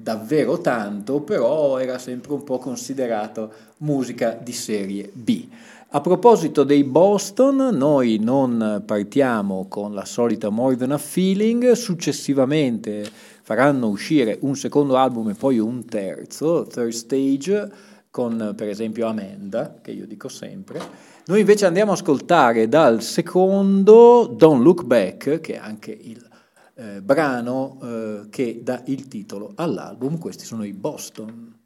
davvero 0.00 0.60
tanto, 0.60 1.20
però 1.20 1.78
era 1.78 1.98
sempre 1.98 2.32
un 2.32 2.44
po' 2.44 2.58
considerato 2.58 3.52
musica 3.78 4.38
di 4.40 4.52
serie 4.52 5.10
B. 5.12 5.44
A 5.90 6.00
proposito 6.00 6.64
dei 6.64 6.84
Boston, 6.84 7.70
noi 7.72 8.18
non 8.20 8.82
partiamo 8.84 9.66
con 9.68 9.94
la 9.94 10.04
solita 10.04 10.50
More 10.50 10.76
Than 10.76 10.92
a 10.92 10.98
Feeling, 10.98 11.72
successivamente 11.72 13.10
faranno 13.48 13.88
uscire 13.88 14.36
un 14.42 14.56
secondo 14.56 14.98
album 14.98 15.30
e 15.30 15.34
poi 15.34 15.58
un 15.58 15.82
terzo, 15.86 16.66
Third 16.66 16.90
Stage, 16.90 17.72
con 18.10 18.52
per 18.54 18.68
esempio 18.68 19.06
Amanda, 19.06 19.78
che 19.80 19.90
io 19.90 20.06
dico 20.06 20.28
sempre. 20.28 20.78
Noi 21.24 21.40
invece 21.40 21.64
andiamo 21.64 21.92
a 21.92 21.94
ascoltare 21.94 22.68
dal 22.68 23.00
secondo 23.00 24.26
Don't 24.26 24.62
Look 24.62 24.84
Back, 24.84 25.40
che 25.40 25.54
è 25.54 25.56
anche 25.56 25.92
il 25.92 26.28
eh, 26.74 27.00
brano 27.00 27.78
eh, 27.82 28.26
che 28.28 28.60
dà 28.62 28.82
il 28.84 29.08
titolo 29.08 29.52
all'album. 29.54 30.18
Questi 30.18 30.44
sono 30.44 30.62
i 30.62 30.74
Boston. 30.74 31.56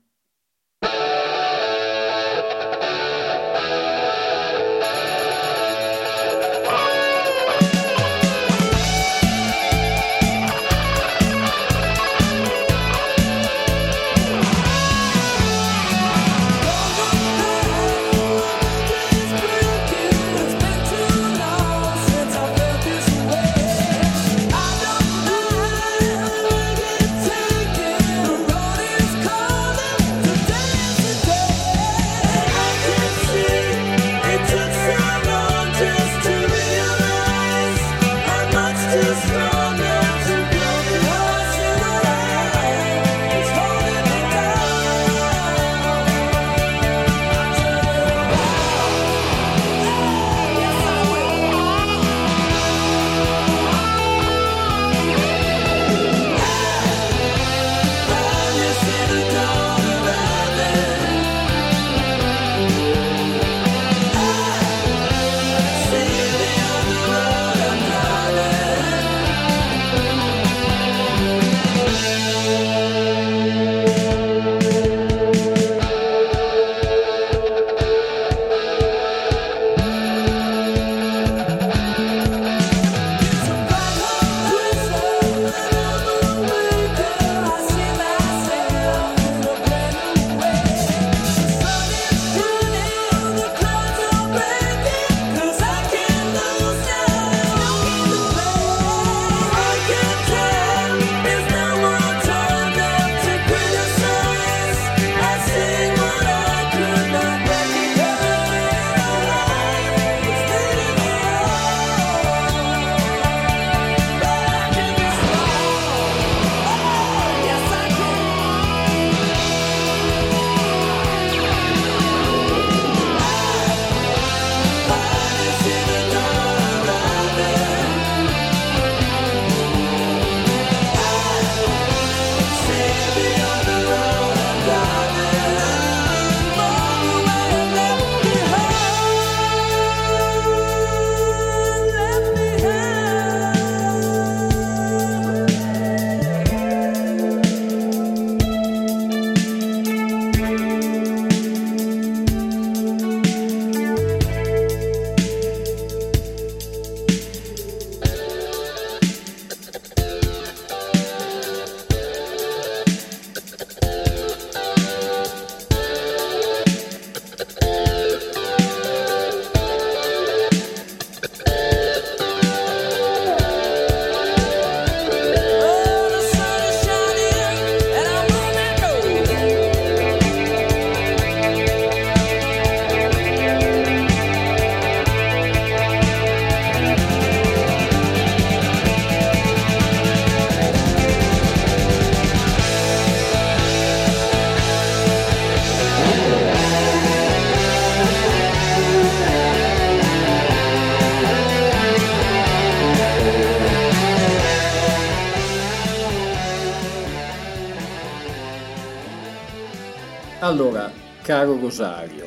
Caro 211.33 211.59
Rosario, 211.59 212.27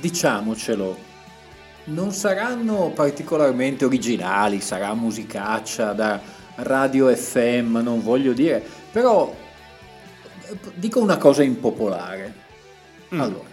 diciamocelo, 0.00 0.98
non 1.84 2.10
saranno 2.10 2.90
particolarmente 2.92 3.84
originali, 3.84 4.60
sarà 4.60 4.92
musicaccia 4.94 5.92
da 5.92 6.20
radio 6.56 7.14
FM, 7.14 7.76
non 7.76 8.02
voglio 8.02 8.32
dire, 8.32 8.60
però 8.90 9.32
eh, 10.42 10.56
dico 10.74 11.00
una 11.00 11.18
cosa 11.18 11.44
impopolare. 11.44 12.42
Allora, 13.10 13.46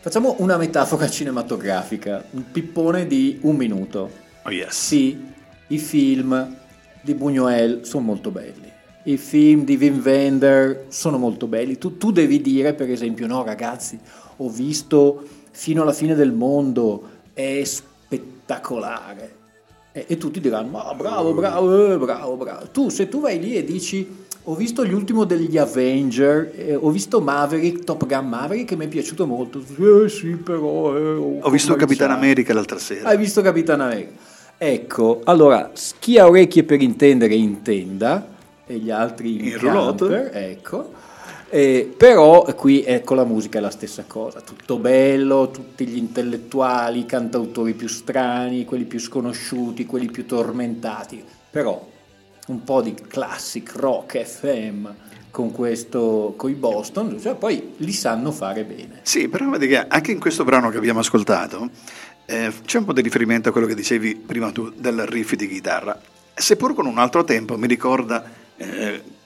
facciamo 0.00 0.36
una 0.38 0.56
metafora 0.56 1.06
cinematografica, 1.10 2.24
un 2.30 2.50
pippone 2.50 3.06
di 3.06 3.38
un 3.42 3.56
minuto. 3.56 4.10
Oh 4.44 4.50
yes. 4.50 4.74
Sì, 4.74 5.26
i 5.66 5.78
film 5.78 6.56
di 7.02 7.12
Buñuel 7.12 7.82
sono 7.82 8.04
molto 8.04 8.30
belli. 8.30 8.67
I 9.08 9.16
film 9.16 9.64
di 9.64 9.76
Wim 9.76 10.02
Wender 10.04 10.84
sono 10.88 11.16
molto 11.16 11.46
belli. 11.46 11.78
Tu, 11.78 11.96
tu 11.96 12.12
devi 12.12 12.42
dire, 12.42 12.74
per 12.74 12.90
esempio, 12.90 13.26
no 13.26 13.42
ragazzi, 13.42 13.98
ho 14.36 14.50
visto 14.50 15.22
fino 15.50 15.80
alla 15.80 15.94
fine 15.94 16.14
del 16.14 16.32
mondo, 16.32 17.08
è 17.32 17.62
spettacolare. 17.64 19.36
E, 19.92 20.04
e 20.08 20.18
tutti 20.18 20.40
diranno, 20.40 20.68
ma 20.68 20.92
bravo, 20.94 21.32
bravo, 21.32 21.94
eh, 21.94 21.96
bravo, 21.96 22.36
bravo. 22.36 22.66
Tu, 22.70 22.90
se 22.90 23.08
tu 23.08 23.20
vai 23.20 23.40
lì 23.40 23.54
e 23.56 23.64
dici, 23.64 24.06
ho 24.44 24.54
visto 24.54 24.84
l'ultimo 24.84 25.24
degli 25.24 25.56
Avenger, 25.56 26.52
eh, 26.54 26.74
ho 26.74 26.90
visto 26.90 27.22
Maverick, 27.22 27.84
Top 27.84 28.04
Gun 28.06 28.28
Maverick, 28.28 28.68
che 28.68 28.76
mi 28.76 28.84
è 28.84 28.88
piaciuto 28.88 29.26
molto. 29.26 29.58
Eh 30.04 30.08
sì, 30.10 30.32
però... 30.36 30.94
eh, 30.94 31.40
Ho 31.40 31.48
visto 31.48 31.74
Capitan. 31.76 32.10
America 32.10 32.52
l'altra 32.52 32.78
sera. 32.78 33.08
Hai 33.08 33.16
visto 33.16 33.40
Capitan 33.40 33.80
America? 33.80 34.10
Ecco, 34.58 35.22
allora, 35.24 35.70
chi 35.98 36.18
ha 36.18 36.26
orecchie 36.28 36.64
per 36.64 36.82
intendere 36.82 37.34
intenda, 37.34 38.36
e 38.68 38.76
gli 38.76 38.90
altri 38.90 39.48
in, 39.48 39.58
camper, 39.58 40.30
ecco. 40.32 40.92
Eh, 41.50 41.94
però 41.96 42.42
qui 42.54 42.84
ecco 42.84 43.14
la 43.14 43.24
musica 43.24 43.58
è 43.58 43.62
la 43.62 43.70
stessa 43.70 44.04
cosa, 44.06 44.42
tutto 44.42 44.78
bello, 44.78 45.50
tutti 45.50 45.86
gli 45.86 45.96
intellettuali, 45.96 47.00
i 47.00 47.06
cantautori 47.06 47.72
più 47.72 47.88
strani, 47.88 48.66
quelli 48.66 48.84
più 48.84 49.00
sconosciuti, 49.00 49.86
quelli 49.86 50.10
più 50.10 50.26
tormentati, 50.26 51.24
però 51.50 51.88
un 52.48 52.64
po' 52.64 52.82
di 52.82 52.94
classic 52.94 53.74
rock 53.76 54.22
FM 54.22 54.88
con 55.30 55.50
questo, 55.50 56.34
con 56.36 56.50
i 56.50 56.54
Boston, 56.54 57.18
cioè 57.18 57.34
poi 57.34 57.74
li 57.78 57.92
sanno 57.92 58.30
fare 58.30 58.64
bene. 58.64 59.00
Sì, 59.02 59.28
però 59.28 59.48
vedi 59.48 59.68
che 59.68 59.86
anche 59.86 60.12
in 60.12 60.20
questo 60.20 60.44
brano 60.44 60.68
che 60.68 60.76
abbiamo 60.76 61.00
ascoltato 61.00 61.70
eh, 62.26 62.52
c'è 62.62 62.78
un 62.78 62.84
po' 62.84 62.92
di 62.92 63.00
riferimento 63.00 63.48
a 63.48 63.52
quello 63.52 63.66
che 63.66 63.74
dicevi 63.74 64.16
prima 64.16 64.52
tu 64.52 64.70
del 64.76 65.06
riff 65.06 65.32
di 65.32 65.48
chitarra, 65.48 65.98
seppur 66.34 66.74
con 66.74 66.84
un 66.84 66.98
altro 66.98 67.24
tempo 67.24 67.56
mi 67.56 67.66
ricorda 67.66 68.22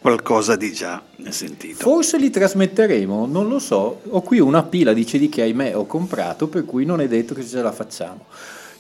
qualcosa 0.01 0.57
di 0.57 0.73
già 0.73 1.01
sentito. 1.29 1.79
Forse 1.79 2.19
li 2.19 2.29
trasmetteremo, 2.29 3.27
non 3.27 3.49
lo 3.49 3.59
so. 3.59 4.01
Ho 4.11 4.21
qui 4.23 4.41
una 4.41 4.65
pila 4.65 4.93
di 4.93 5.05
CD 5.05 5.29
che 5.29 5.43
ahimè 5.43 5.77
ho 5.77 5.87
comprato, 5.87 6.49
per 6.49 6.65
cui 6.65 6.85
non 6.85 7.01
è 7.01 7.09
detto 7.09 7.35
che 7.35 7.45
ce 7.45 7.63
la 7.63 7.73
facciamo. 7.73 8.27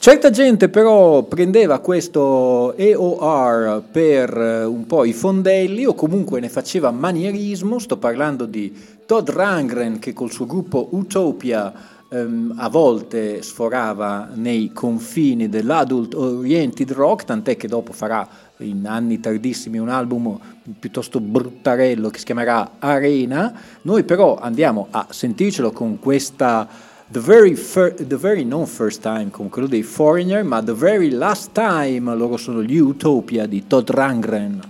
Certa 0.02 0.30
gente 0.30 0.68
però 0.68 1.22
prendeva 1.22 1.78
questo 1.78 2.74
EOR 2.76 3.84
per 3.88 4.36
eh, 4.36 4.64
un 4.64 4.84
po' 4.84 5.04
i 5.04 5.12
fondelli 5.12 5.86
o 5.86 5.94
comunque 5.94 6.40
ne 6.40 6.48
faceva 6.48 6.90
manierismo, 6.90 7.78
sto 7.78 7.96
parlando 7.98 8.46
di 8.46 8.74
Todd 9.06 9.28
Rangren 9.30 10.00
che 10.00 10.12
col 10.12 10.32
suo 10.32 10.44
gruppo 10.44 10.88
Utopia 10.90 11.72
ehm, 12.08 12.54
a 12.56 12.68
volte 12.68 13.42
sforava 13.42 14.28
nei 14.34 14.72
confini 14.72 15.48
dell'adult 15.48 16.14
oriented 16.14 16.90
rock, 16.90 17.22
tant'è 17.22 17.56
che 17.56 17.68
dopo 17.68 17.92
farà 17.92 18.28
in 18.62 18.86
anni 18.86 19.20
tardissimi 19.20 19.78
un 19.78 19.88
album 19.88 20.38
piuttosto 20.78 21.20
bruttarello 21.20 22.08
che 22.08 22.18
si 22.18 22.24
chiamerà 22.24 22.72
Arena. 22.78 23.52
Noi 23.82 24.04
però 24.04 24.38
andiamo 24.38 24.88
a 24.90 25.06
sentircelo 25.10 25.72
con 25.72 25.98
questa 25.98 26.90
The 27.12 27.20
very, 27.20 27.54
fir- 27.54 28.06
the 28.06 28.16
very 28.16 28.42
non 28.42 28.66
first 28.66 29.02
time 29.02 29.28
con 29.30 29.50
quello 29.50 29.68
dei 29.68 29.82
Foreigner, 29.82 30.42
ma 30.44 30.62
The 30.62 30.72
very 30.72 31.10
last 31.10 31.52
time 31.52 32.14
loro 32.14 32.38
sono 32.38 32.62
gli 32.62 32.78
Utopia 32.78 33.44
di 33.44 33.66
Todd 33.66 33.90
Rangren. 33.90 34.60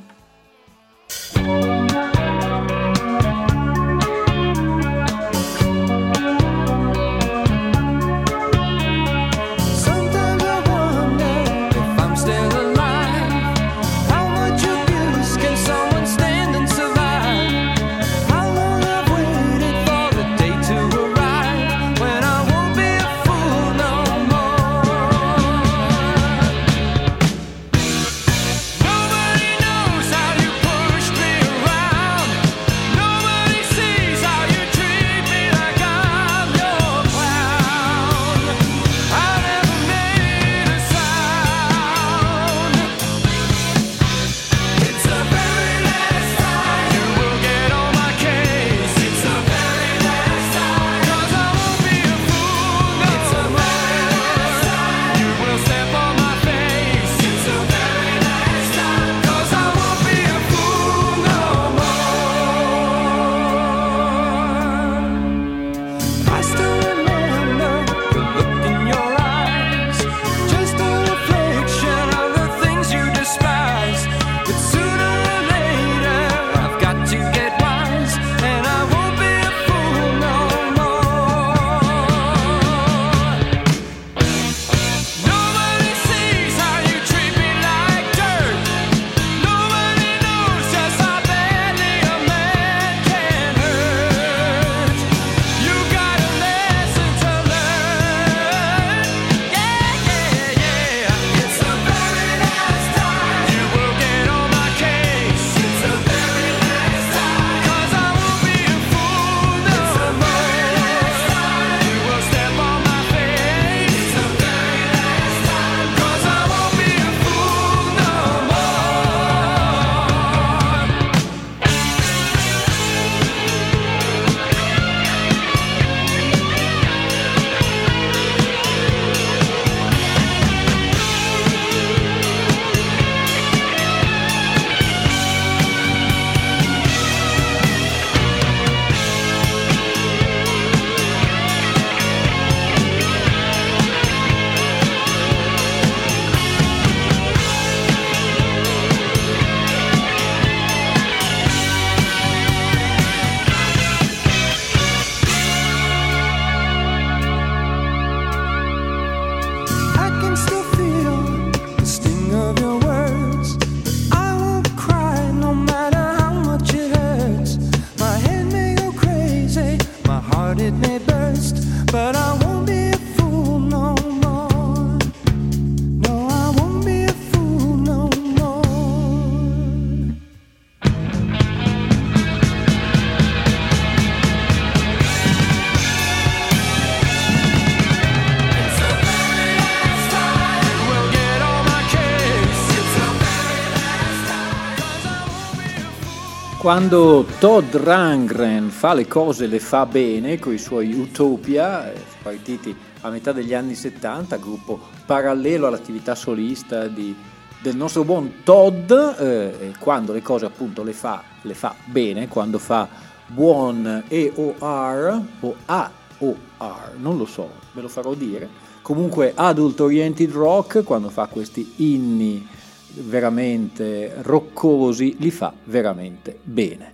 Quando 196.63 197.27
Todd 197.41 197.75
Rangren 197.75 198.71
fa 198.71 198.95
le 198.95 199.09
cose, 199.09 199.49
le 199.49 199.59
fa 199.59 199.85
bene 199.85 200.39
con 200.39 200.53
i 200.53 200.59
suoi 200.59 200.93
Utopia, 200.93 201.93
eh, 201.93 202.01
partiti 202.23 202.73
a 203.01 203.11
metà 203.11 203.33
degli 203.33 203.53
anni 203.53 203.75
70, 203.75 204.37
gruppo 204.37 204.79
parallelo 205.05 205.67
all'attività 205.67 206.15
solista 206.15 206.87
di- 206.87 207.17
del 207.61 207.75
nostro 207.75 208.05
buon 208.05 208.45
Todd, 208.45 208.93
eh, 208.93 209.73
quando 209.81 210.13
le 210.13 210.23
cose 210.23 210.45
appunto 210.45 210.85
le 210.85 210.93
fa, 210.93 211.25
le 211.41 211.55
fa 211.55 211.75
bene, 211.87 212.29
quando 212.29 212.61
fa 212.61 212.89
buon 213.27 214.05
EOR 214.07 215.21
o 215.41 215.57
AOR, 215.67 216.93
non 216.99 217.17
lo 217.17 217.27
so, 217.27 217.51
ve 217.73 217.81
lo 217.81 217.89
farò 217.89 218.15
dire. 218.15 218.49
Comunque 218.83 219.33
adult 219.35 219.81
oriented 219.81 220.31
rock, 220.31 220.85
quando 220.85 221.09
fa 221.09 221.27
questi 221.27 221.73
inni 221.79 222.47
veramente 222.95 224.15
roccosi, 224.23 225.17
li 225.19 225.31
fa 225.31 225.53
veramente 225.65 226.39
bene. 226.43 226.93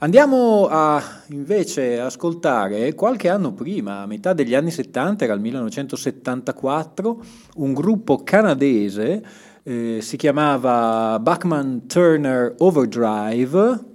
Andiamo 0.00 0.68
a 0.70 1.02
invece 1.30 1.98
ascoltare 1.98 2.94
qualche 2.94 3.28
anno 3.28 3.52
prima, 3.52 4.02
a 4.02 4.06
metà 4.06 4.32
degli 4.32 4.54
anni 4.54 4.70
70, 4.70 5.24
era 5.24 5.34
il 5.34 5.40
1974, 5.40 7.24
un 7.56 7.72
gruppo 7.74 8.22
canadese, 8.22 9.24
eh, 9.64 9.98
si 10.00 10.16
chiamava 10.16 11.18
Bachman 11.18 11.86
Turner 11.88 12.54
Overdrive, 12.58 13.86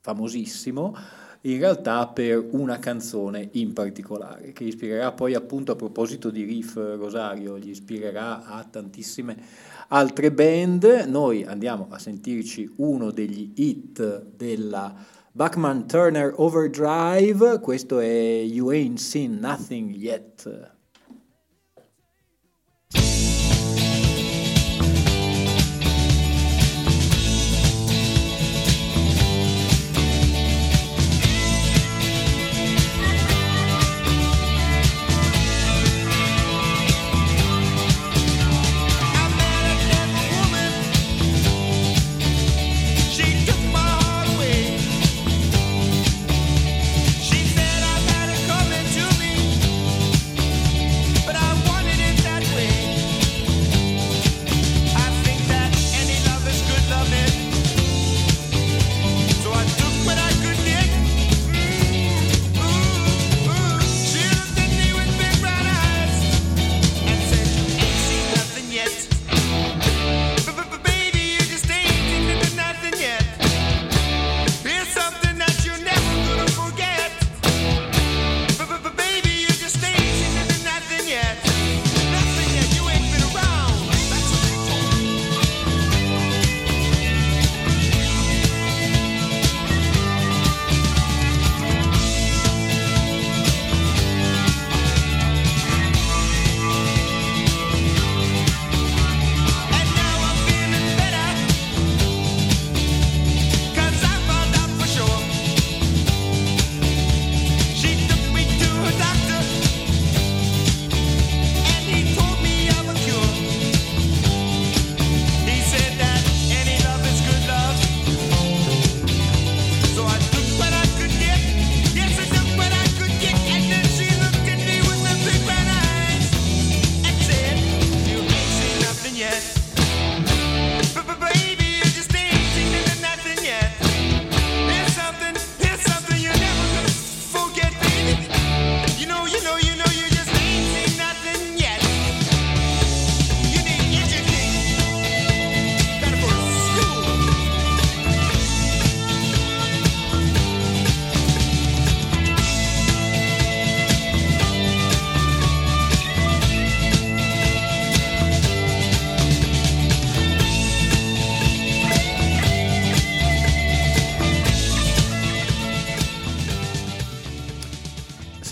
famosissimo, 0.00 0.96
in 1.42 1.58
realtà 1.58 2.08
per 2.08 2.44
una 2.50 2.78
canzone 2.78 3.50
in 3.52 3.72
particolare, 3.72 4.52
che 4.52 4.64
ispirerà 4.64 5.12
poi 5.12 5.34
appunto 5.34 5.72
a 5.72 5.76
proposito 5.76 6.30
di 6.30 6.42
Riff 6.42 6.74
Rosario, 6.74 7.56
gli 7.56 7.70
ispirerà 7.70 8.44
a 8.44 8.64
tantissime 8.64 9.36
altre 9.92 10.32
band. 10.32 10.84
Noi 11.06 11.44
andiamo 11.44 11.86
a 11.90 11.98
sentirci 11.98 12.70
uno 12.76 13.10
degli 13.10 13.52
hit 13.54 14.24
della 14.36 14.94
Bachman 15.32 15.86
Turner 15.86 16.32
Overdrive, 16.36 17.60
questo 17.60 18.00
è 18.00 18.42
You 18.42 18.70
Ain't 18.70 18.98
Seen 18.98 19.38
Nothing 19.38 19.94
Yet. 19.94 20.78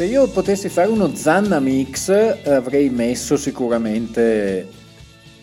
Io 0.09 0.27
potessi 0.29 0.69
fare 0.69 0.89
uno 0.89 1.15
Zanna 1.15 1.61
Mix 1.61 2.11
avrei 2.45 2.89
messo 2.89 3.37
sicuramente 3.37 4.67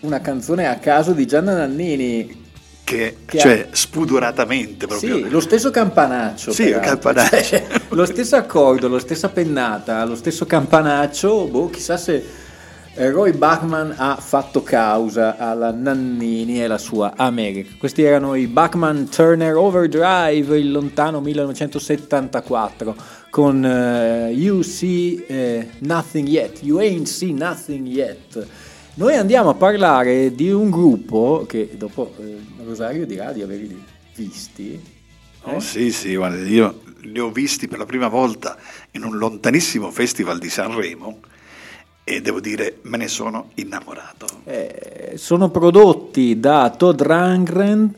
una 0.01 0.21
canzone 0.21 0.67
a 0.67 0.77
caso 0.77 1.11
di 1.11 1.25
Gianna 1.25 1.55
Nannini. 1.55 2.43
Che, 2.83 3.17
Che 3.25 3.37
cioè, 3.39 3.67
spudoratamente 3.71 4.85
proprio. 4.85 5.17
Sì, 5.17 5.29
lo 5.29 5.39
stesso 5.39 5.71
campanaccio. 5.71 6.51
Sì, 6.51 6.69
campanaccio. 6.71 7.41
Cioè, 7.41 7.65
lo 7.89 8.05
stesso 8.05 8.35
accordo, 8.35 8.87
la 8.87 8.99
stessa 8.99 9.29
pennata, 9.29 10.03
lo 10.05 10.15
stesso 10.15 10.45
campanaccio. 10.45 11.45
Boh, 11.45 11.69
chissà 11.69 11.97
se 11.97 12.23
Roy 12.97 13.33
Bachman 13.33 13.93
ha 13.97 14.15
fatto 14.15 14.63
causa 14.63 15.35
alla 15.37 15.71
Nannini 15.71 16.63
e 16.63 16.67
la 16.67 16.77
sua 16.77 17.11
America. 17.17 17.75
Questi 17.77 18.03
erano 18.03 18.35
i 18.35 18.47
Bachman 18.47 19.09
Turner 19.09 19.53
Overdrive, 19.57 20.57
il 20.57 20.71
lontano 20.71 21.19
1974, 21.19 22.95
con 23.29 23.65
eh, 23.65 24.29
You 24.31 24.61
See 24.61 25.25
eh, 25.27 25.71
Nothing 25.79 26.25
Yet, 26.25 26.59
You 26.63 26.77
Ain't 26.77 27.05
See 27.05 27.33
Nothing 27.33 27.85
Yet. 27.85 28.47
Noi 28.93 29.15
andiamo 29.15 29.49
a 29.49 29.55
parlare 29.55 30.33
di 30.33 30.49
un 30.49 30.69
gruppo 30.69 31.43
che 31.45 31.71
dopo 31.75 32.13
eh, 32.17 32.37
Rosario 32.63 33.05
dirà 33.05 33.33
di 33.33 33.41
averli 33.41 33.83
visti. 34.15 34.81
Oh, 35.41 35.59
sì, 35.59 35.91
sì, 35.91 36.15
guarda, 36.15 36.37
io 36.47 36.81
li 37.01 37.19
ho 37.19 37.29
visti 37.29 37.67
per 37.67 37.77
la 37.77 37.85
prima 37.85 38.07
volta 38.07 38.57
in 38.91 39.03
un 39.03 39.17
lontanissimo 39.17 39.91
festival 39.91 40.39
di 40.39 40.49
Sanremo 40.49 41.19
e 42.05 42.21
devo 42.21 42.39
dire 42.39 42.77
me 42.83 42.97
ne 42.97 43.09
sono 43.09 43.49
innamorato. 43.55 44.27
Eh, 44.45 45.13
sono 45.15 45.49
prodotti 45.49 46.39
da 46.39 46.69
Todd 46.69 47.01
Rangren 47.01 47.93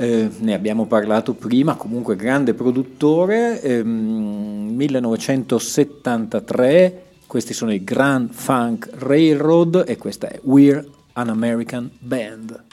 Eh, 0.00 0.30
ne 0.38 0.54
abbiamo 0.54 0.86
parlato 0.86 1.34
prima, 1.34 1.74
comunque 1.74 2.14
grande 2.14 2.54
produttore, 2.54 3.60
ehm, 3.60 4.72
1973, 4.76 7.02
questi 7.26 7.52
sono 7.52 7.72
i 7.72 7.82
Grand 7.82 8.32
Funk 8.32 8.88
Railroad 8.92 9.82
e 9.88 9.96
questa 9.96 10.28
è 10.28 10.38
We're 10.44 10.86
an 11.14 11.30
American 11.30 11.90
Band. 11.98 12.66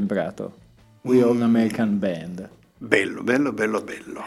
Sembrato? 0.00 0.52
We 1.02 1.22
an 1.22 1.42
American 1.42 1.98
Band. 1.98 2.48
Bello, 2.78 3.22
bello, 3.22 3.52
bello, 3.52 3.82
bello. 3.82 4.24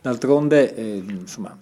D'altronde, 0.00 0.74
eh, 0.74 1.02
insomma, 1.06 1.56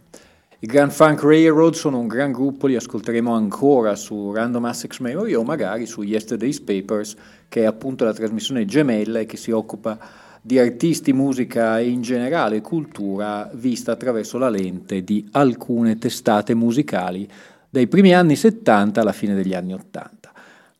i 0.60 0.66
Grand 0.66 0.90
Funk 0.90 1.22
Railroad 1.22 1.74
sono 1.74 1.98
un 1.98 2.06
gran 2.06 2.30
gruppo, 2.30 2.66
li 2.66 2.76
ascolteremo 2.76 3.32
ancora 3.32 3.94
su 3.96 4.32
Random 4.32 4.64
Access 4.66 4.98
Memory 4.98 5.34
o 5.34 5.42
magari 5.42 5.86
su 5.86 6.02
Yesterday's 6.02 6.60
Papers, 6.60 7.16
che 7.48 7.62
è 7.62 7.64
appunto 7.64 8.04
la 8.04 8.12
trasmissione 8.12 8.66
gemella 8.66 9.20
e 9.20 9.26
che 9.26 9.36
si 9.36 9.50
occupa 9.50 9.98
di 10.40 10.58
artisti, 10.58 11.12
musica 11.12 11.78
e 11.78 11.88
in 11.88 12.02
generale 12.02 12.60
cultura 12.60 13.50
vista 13.54 13.92
attraverso 13.92 14.38
la 14.38 14.48
lente 14.48 15.02
di 15.02 15.26
alcune 15.32 15.98
testate 15.98 16.54
musicali 16.54 17.28
dai 17.70 17.86
primi 17.86 18.14
anni 18.14 18.36
70 18.36 19.00
alla 19.00 19.12
fine 19.12 19.34
degli 19.34 19.54
anni 19.54 19.74
80. 19.74 20.17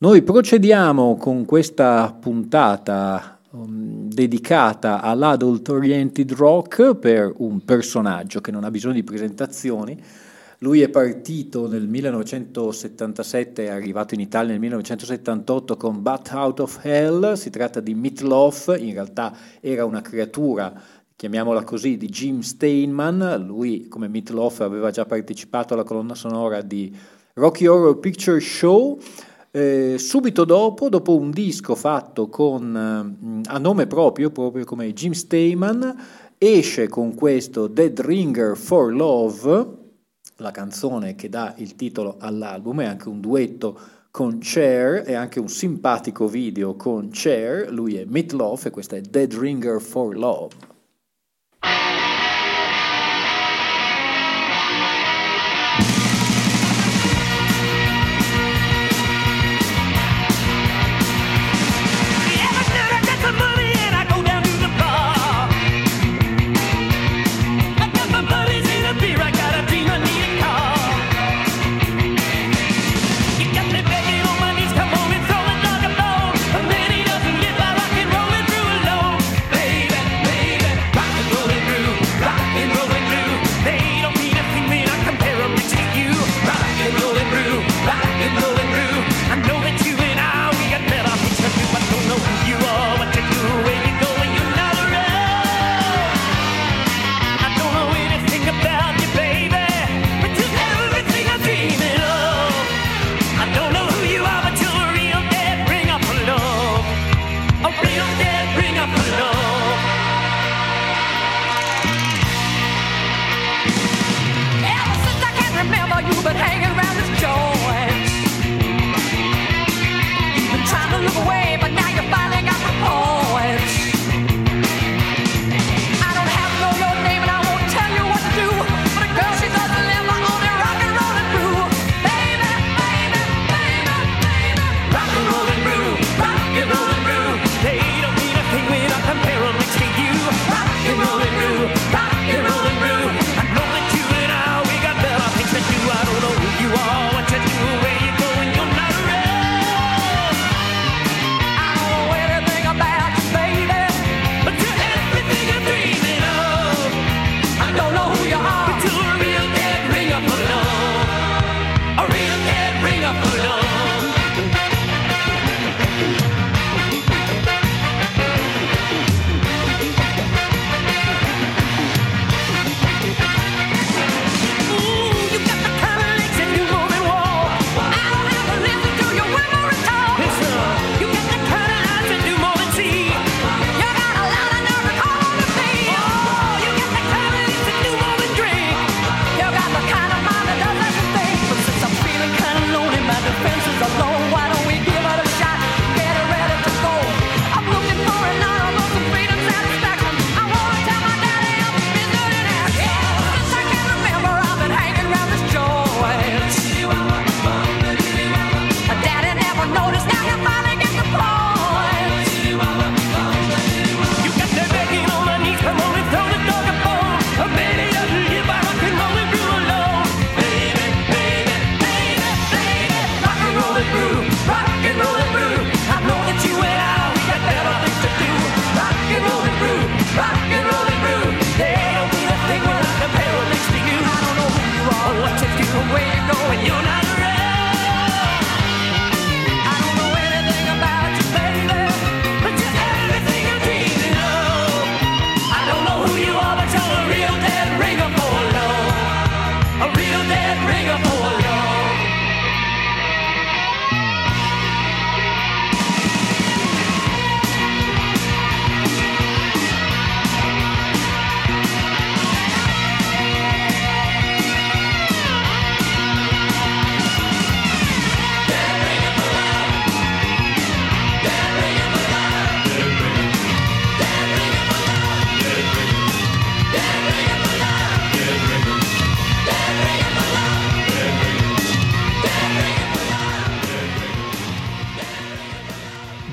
Noi 0.01 0.23
procediamo 0.23 1.17
con 1.17 1.45
questa 1.45 2.17
puntata 2.21 3.41
um, 3.51 4.09
dedicata 4.09 5.01
all'adult 5.01 5.69
oriented 5.71 6.35
rock 6.35 6.95
per 6.95 7.35
un 7.39 7.65
personaggio 7.65 8.41
che 8.41 8.53
non 8.53 8.63
ha 8.63 8.71
bisogno 8.71 8.95
di 8.95 9.03
presentazioni. 9.03 10.01
Lui 10.59 10.83
è 10.83 10.89
partito 10.89 11.67
nel 11.67 11.89
1977, 11.89 13.65
è 13.65 13.71
arrivato 13.71 14.15
in 14.15 14.21
Italia 14.21 14.53
nel 14.53 14.61
1978 14.61 15.77
con 15.77 16.01
Bat 16.01 16.31
Out 16.33 16.61
of 16.61 16.79
Hell, 16.85 17.33
si 17.33 17.51
tratta 17.51 17.81
di 17.81 17.97
Meatloaf, 17.97 18.77
in 18.79 18.93
realtà 18.93 19.37
era 19.59 19.85
una 19.85 20.01
creatura, 20.01 20.81
chiamiamola 21.17 21.65
così, 21.65 21.97
di 21.97 22.09
Jim 22.09 22.39
Steinman, 22.39 23.43
lui 23.45 23.89
come 23.89 24.07
Meatloaf 24.07 24.61
aveva 24.61 24.93
già 24.93 25.05
partecipato 25.05 25.75
alla 25.75 25.83
colonna 25.83 26.15
sonora 26.15 26.63
di 26.63 26.97
Rocky 27.35 27.67
Horror 27.67 27.99
Picture 27.99 28.39
Show, 28.39 28.99
eh, 29.59 29.99
subito 29.99 30.45
dopo, 30.45 30.89
dopo 30.89 31.17
un 31.17 31.33
disco 31.33 31.75
fatto 31.75 32.29
con, 32.29 33.43
eh, 33.45 33.51
a 33.51 33.59
nome 33.59 33.89
proprio, 33.89 34.31
proprio 34.31 34.65
come 34.65 34.93
Jim 34.93 35.11
Stayman, 35.11 35.97
esce 36.39 36.87
con 36.87 37.13
questo 37.17 37.67
Dead 37.67 37.99
Ringer 37.99 38.57
for 38.57 38.95
Love, 38.95 39.67
la 40.37 40.53
canzone 40.53 41.17
che 41.17 41.29
dà 41.29 41.55
il 41.57 41.75
titolo 41.75 42.19
all'album, 42.21 42.83
è 42.83 42.85
anche 42.85 43.09
un 43.09 43.19
duetto 43.21 43.77
con 44.13 44.39
Cher 44.39 45.03
e 45.05 45.15
anche 45.15 45.41
un 45.41 45.49
simpatico 45.49 46.29
video 46.29 46.77
con 46.77 47.09
Cher, 47.09 47.73
lui 47.73 47.97
è 47.97 48.05
Meat 48.05 48.31
Love 48.35 48.69
e 48.69 48.71
questa 48.71 48.95
è 48.95 49.01
Dead 49.01 49.35
Ringer 49.35 49.81
for 49.81 50.17
Love. 50.17 50.78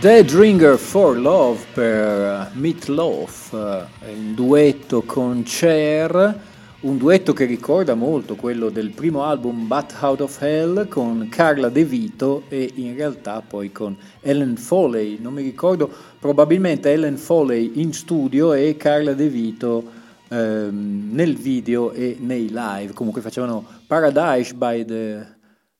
The 0.05 0.23
Dringer 0.23 0.77
for 0.77 1.17
Love 1.17 1.65
per 1.73 2.51
eh, 2.53 2.55
Meatloaf, 2.59 3.53
eh, 3.53 4.11
un 4.13 4.35
duetto 4.35 5.01
con 5.01 5.41
Cher, 5.41 6.39
un 6.81 6.97
duetto 6.99 7.33
che 7.33 7.45
ricorda 7.45 7.95
molto 7.95 8.35
quello 8.35 8.69
del 8.69 8.91
primo 8.91 9.23
album 9.23 9.65
But 9.65 9.95
Out 9.99 10.21
of 10.21 10.39
Hell 10.39 10.87
con 10.89 11.27
Carla 11.31 11.69
De 11.69 11.83
Vito 11.83 12.43
e 12.49 12.71
in 12.75 12.95
realtà 12.95 13.41
poi 13.41 13.71
con 13.71 13.97
Ellen 14.21 14.57
Foley, 14.57 15.17
non 15.19 15.33
mi 15.33 15.41
ricordo, 15.41 15.91
probabilmente 16.19 16.91
Ellen 16.91 17.17
Foley 17.17 17.71
in 17.81 17.91
studio 17.91 18.53
e 18.53 18.77
Carla 18.77 19.13
De 19.13 19.27
Vito 19.27 19.83
ehm, 20.29 21.09
nel 21.13 21.35
video 21.35 21.91
e 21.93 22.17
nei 22.19 22.51
live, 22.51 22.93
comunque 22.93 23.21
facevano 23.21 23.65
Paradise 23.87 24.53
by 24.53 24.85
the 24.85 25.34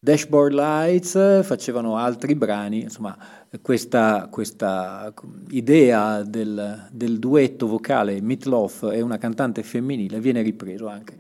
Dashboard 0.05 0.53
Lights 0.53 1.43
facevano 1.43 1.97
altri 1.97 2.35
brani, 2.35 2.83
insomma 2.83 3.17
questa, 3.59 4.27
questa 4.29 5.11
idea 5.49 6.21
del, 6.21 6.89
del, 6.91 7.17
duetto 7.17 7.65
vocale 7.65 8.21
Meatloaf 8.21 8.91
e 8.91 9.01
una 9.01 9.17
cantante 9.17 9.63
femminile 9.63 10.19
viene 10.19 10.43
ripreso 10.43 10.87
anche 10.87 11.15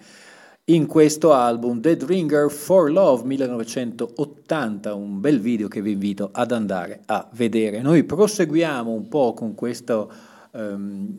in 0.65 0.85
questo 0.85 1.33
album 1.33 1.79
Dead 1.79 2.03
Ringer 2.03 2.51
for 2.51 2.91
Love 2.91 3.25
1980, 3.25 4.93
un 4.93 5.19
bel 5.19 5.39
video 5.39 5.67
che 5.67 5.81
vi 5.81 5.93
invito 5.93 6.29
ad 6.31 6.51
andare 6.51 7.01
a 7.07 7.27
vedere. 7.33 7.81
Noi 7.81 8.03
proseguiamo 8.03 8.91
un 8.91 9.07
po' 9.07 9.33
con 9.33 9.55
questo... 9.55 10.11
Um, 10.51 11.17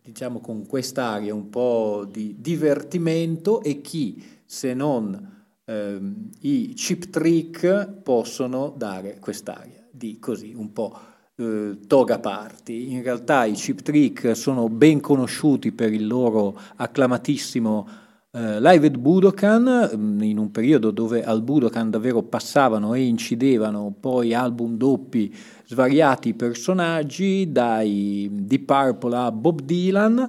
diciamo 0.00 0.40
con 0.40 0.66
quest'aria 0.66 1.34
un 1.34 1.50
po' 1.50 2.08
di 2.10 2.36
divertimento 2.38 3.62
e 3.62 3.82
chi 3.82 4.24
se 4.46 4.72
non 4.72 5.37
ehm, 5.68 6.30
i 6.40 6.72
chip 6.74 7.10
trick 7.10 7.86
possono 8.02 8.74
dare 8.76 9.18
quest'aria 9.20 9.86
di 9.90 10.18
così 10.18 10.54
un 10.56 10.72
po' 10.72 10.98
eh, 11.36 11.78
toga 11.86 12.18
party. 12.18 12.92
In 12.92 13.02
realtà 13.02 13.44
i 13.44 13.52
chip 13.52 13.82
trick 13.82 14.34
sono 14.34 14.68
ben 14.68 15.00
conosciuti 15.00 15.72
per 15.72 15.92
il 15.92 16.06
loro 16.06 16.58
acclamatissimo 16.76 17.88
eh, 18.30 18.60
live 18.60 18.86
at 18.86 18.96
Budokan, 18.96 19.90
mh, 19.94 20.22
in 20.22 20.38
un 20.38 20.50
periodo 20.50 20.90
dove 20.90 21.24
al 21.24 21.42
Budokan 21.42 21.90
davvero 21.90 22.22
passavano 22.22 22.94
e 22.94 23.04
incidevano 23.04 23.94
poi 23.98 24.34
album 24.34 24.76
doppi 24.76 25.34
svariati 25.64 26.34
personaggi, 26.34 27.50
dai 27.50 28.28
Deep 28.32 28.64
Purple 28.64 29.16
a 29.16 29.32
Bob 29.32 29.62
Dylan, 29.62 30.28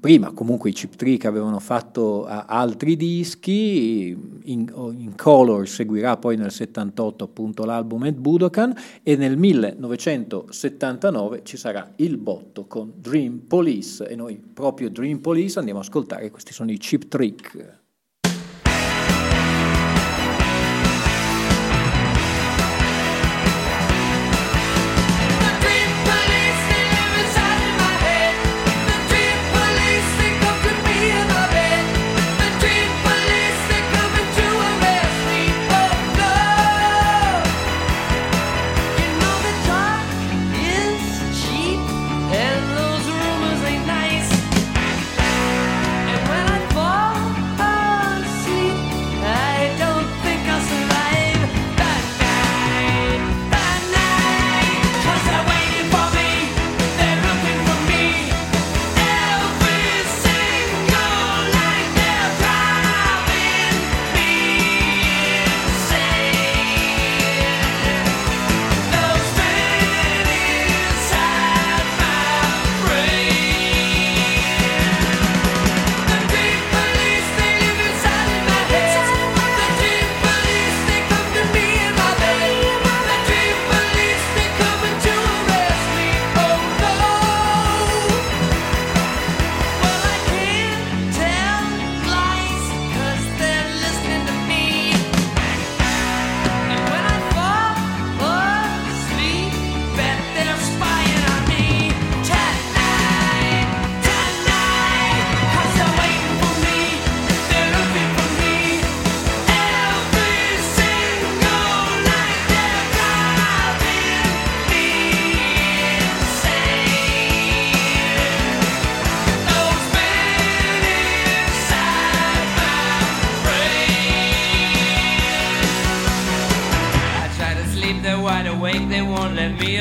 prima 0.00 0.32
comunque 0.32 0.70
i 0.70 0.72
Chip 0.72 0.96
Trick 0.96 1.26
avevano 1.26 1.58
fatto 1.58 2.24
altri 2.24 2.96
dischi, 2.96 4.16
in, 4.44 4.72
in 4.96 5.14
Color 5.14 5.68
seguirà 5.68 6.16
poi 6.16 6.36
nel 6.36 6.50
78 6.50 7.24
appunto 7.24 7.64
l'album 7.64 8.04
at 8.04 8.14
Budokan 8.14 8.74
e 9.02 9.16
nel 9.16 9.36
1979 9.36 11.42
ci 11.44 11.58
sarà 11.58 11.92
il 11.96 12.16
botto 12.16 12.66
con 12.66 12.94
Dream 12.96 13.40
Police 13.46 14.08
e 14.08 14.16
noi 14.16 14.38
proprio 14.38 14.88
Dream 14.88 15.18
Police 15.18 15.58
andiamo 15.58 15.80
a 15.80 15.82
ascoltare, 15.82 16.30
questi 16.30 16.52
sono 16.52 16.70
i 16.70 16.78
Chip 16.78 17.08
Trick. 17.08 17.86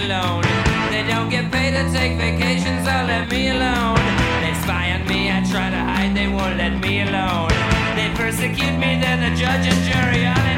Alone. 0.07 0.43
They 0.89 1.03
don't 1.03 1.29
get 1.29 1.51
paid 1.51 1.71
to 1.71 1.83
take 1.91 2.17
vacations, 2.17 2.85
they'll 2.85 3.07
let 3.07 3.29
me 3.29 3.49
alone. 3.49 3.99
They 4.41 4.53
spy 4.63 4.91
on 4.95 5.05
me, 5.07 5.29
I 5.29 5.43
try 5.51 5.69
to 5.69 5.81
hide, 5.91 6.15
they 6.15 6.27
won't 6.27 6.57
let 6.57 6.79
me 6.79 7.01
alone. 7.01 7.51
They 7.97 8.09
persecute 8.15 8.77
me, 8.83 8.99
they're 9.01 9.21
the 9.25 9.35
judge 9.35 9.65
and 9.67 9.81
jury 9.87 10.25
all 10.25 10.45
in 10.51 10.56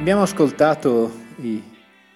Abbiamo 0.00 0.22
ascoltato 0.22 1.10
i 1.42 1.62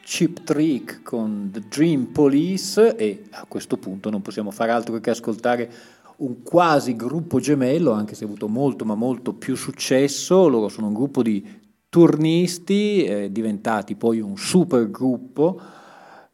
Chip 0.02 0.42
Trick 0.42 1.02
con 1.02 1.50
The 1.52 1.60
Dream 1.68 2.06
Police 2.06 2.96
e 2.96 3.24
a 3.32 3.44
questo 3.46 3.76
punto 3.76 4.08
non 4.08 4.22
possiamo 4.22 4.50
fare 4.50 4.72
altro 4.72 4.98
che 5.00 5.10
ascoltare 5.10 5.70
un 6.16 6.42
quasi 6.42 6.96
gruppo 6.96 7.40
gemello, 7.40 7.92
anche 7.92 8.14
se 8.14 8.24
ha 8.24 8.26
avuto 8.26 8.48
molto 8.48 8.86
ma 8.86 8.94
molto 8.94 9.34
più 9.34 9.54
successo. 9.54 10.48
Loro 10.48 10.68
sono 10.68 10.86
un 10.86 10.94
gruppo 10.94 11.22
di 11.22 11.46
turnisti, 11.90 13.04
eh, 13.04 13.30
diventati 13.30 13.96
poi 13.96 14.18
un 14.20 14.38
super 14.38 14.90
gruppo. 14.90 15.60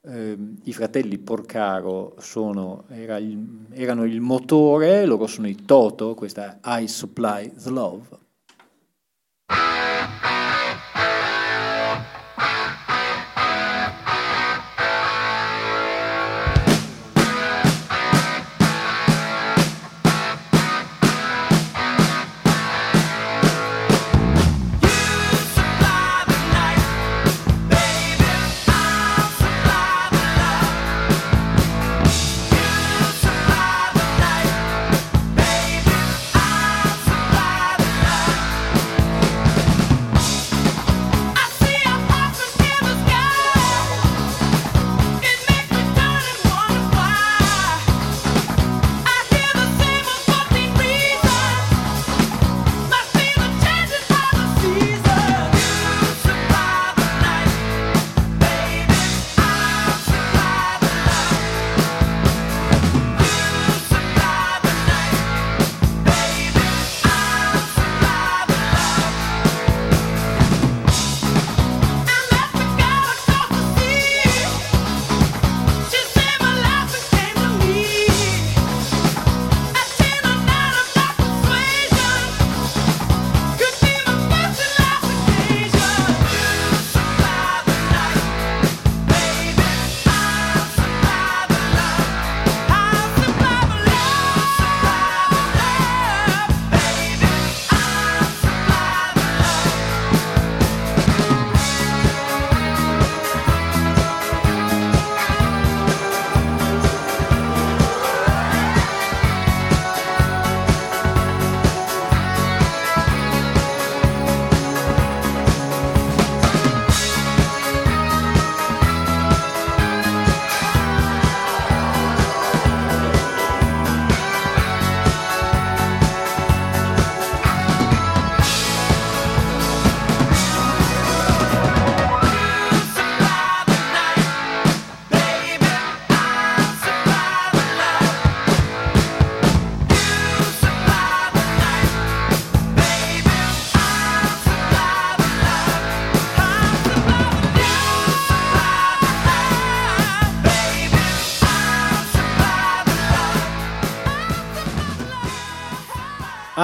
Eh, 0.03 0.39
I 0.63 0.73
fratelli 0.73 1.19
Porcaro 1.19 2.15
sono, 2.21 2.85
era 2.91 3.19
il- 3.19 3.67
erano 3.73 4.05
il 4.05 4.21
motore, 4.21 5.05
loro 5.05 5.27
sono 5.27 5.49
i 5.49 5.57
Toto, 5.65 6.15
questa 6.15 6.61
I 6.63 6.87
Supply 6.87 7.53
the 7.61 7.71
Love. 7.71 8.19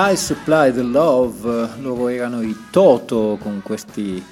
I 0.09 0.17
Supply 0.17 0.73
the 0.73 0.83
Love, 0.83 1.71
loro 1.81 2.07
erano 2.07 2.41
i 2.41 2.55
Toto 2.71 3.37
con, 3.43 3.61
questi, 3.61 4.25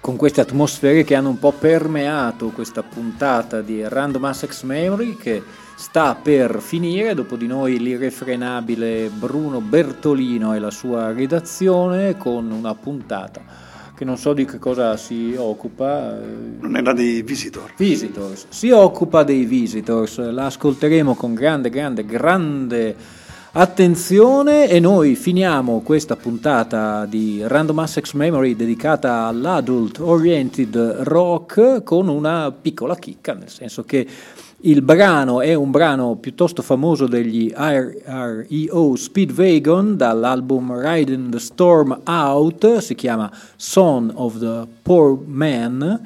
con 0.00 0.14
queste 0.14 0.40
atmosfere 0.40 1.02
che 1.02 1.16
hanno 1.16 1.30
un 1.30 1.40
po' 1.40 1.50
permeato 1.50 2.50
questa 2.50 2.84
puntata 2.84 3.60
di 3.60 3.82
Random 3.84 4.24
Access 4.24 4.62
Memory 4.62 5.16
che 5.16 5.42
sta 5.74 6.14
per 6.14 6.60
finire, 6.60 7.14
dopo 7.14 7.34
di 7.34 7.48
noi 7.48 7.80
l'irrefrenabile 7.80 9.08
Bruno 9.08 9.60
Bertolino 9.60 10.54
e 10.54 10.60
la 10.60 10.70
sua 10.70 11.12
redazione 11.12 12.16
con 12.16 12.48
una 12.52 12.76
puntata 12.76 13.42
che 13.96 14.04
non 14.04 14.18
so 14.18 14.32
di 14.32 14.44
che 14.44 14.58
cosa 14.60 14.96
si 14.96 15.34
occupa. 15.36 16.20
eh, 16.20 16.26
Non 16.60 16.76
era 16.76 16.92
dei 16.92 17.22
visitor. 17.22 17.72
Visitors, 17.76 18.46
si 18.50 18.70
occupa 18.70 19.24
dei 19.24 19.44
Visitors, 19.44 20.18
la 20.30 20.46
ascolteremo 20.46 21.16
con 21.16 21.34
grande, 21.34 21.68
grande, 21.68 22.04
grande 22.04 23.24
attenzione 23.58 24.68
e 24.68 24.80
noi 24.80 25.14
finiamo 25.14 25.80
questa 25.80 26.14
puntata 26.14 27.06
di 27.06 27.40
Random 27.42 27.78
Access 27.78 28.12
Memory 28.12 28.54
dedicata 28.54 29.24
all'adult 29.24 29.98
oriented 29.98 30.76
rock 30.76 31.82
con 31.82 32.08
una 32.08 32.52
piccola 32.52 32.96
chicca, 32.96 33.32
nel 33.32 33.48
senso 33.48 33.82
che 33.84 34.06
il 34.58 34.82
brano 34.82 35.40
è 35.40 35.54
un 35.54 35.70
brano 35.70 36.16
piuttosto 36.16 36.60
famoso 36.60 37.06
degli 37.06 37.50
REO 37.56 38.94
Speedwagon 38.94 39.96
dall'album 39.96 40.78
Riding 40.78 41.30
the 41.30 41.38
Storm 41.38 41.98
Out, 42.04 42.76
si 42.78 42.94
chiama 42.94 43.30
Son 43.56 44.12
of 44.14 44.38
the 44.38 44.66
Poor 44.82 45.18
Man. 45.24 46.02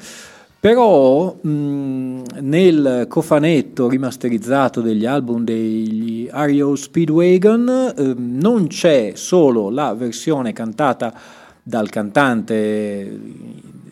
Però 0.60 1.38
mh, 1.40 2.22
nel 2.40 3.06
cofanetto 3.08 3.88
rimasterizzato 3.88 4.82
degli 4.82 5.06
album 5.06 5.42
degli 5.42 6.28
REO 6.30 6.76
Speedwagon 6.76 7.94
eh, 7.96 8.14
non 8.18 8.66
c'è 8.66 9.12
solo 9.14 9.70
la 9.70 9.94
versione 9.94 10.52
cantata 10.52 11.14
dal 11.62 11.88
cantante 11.88 13.18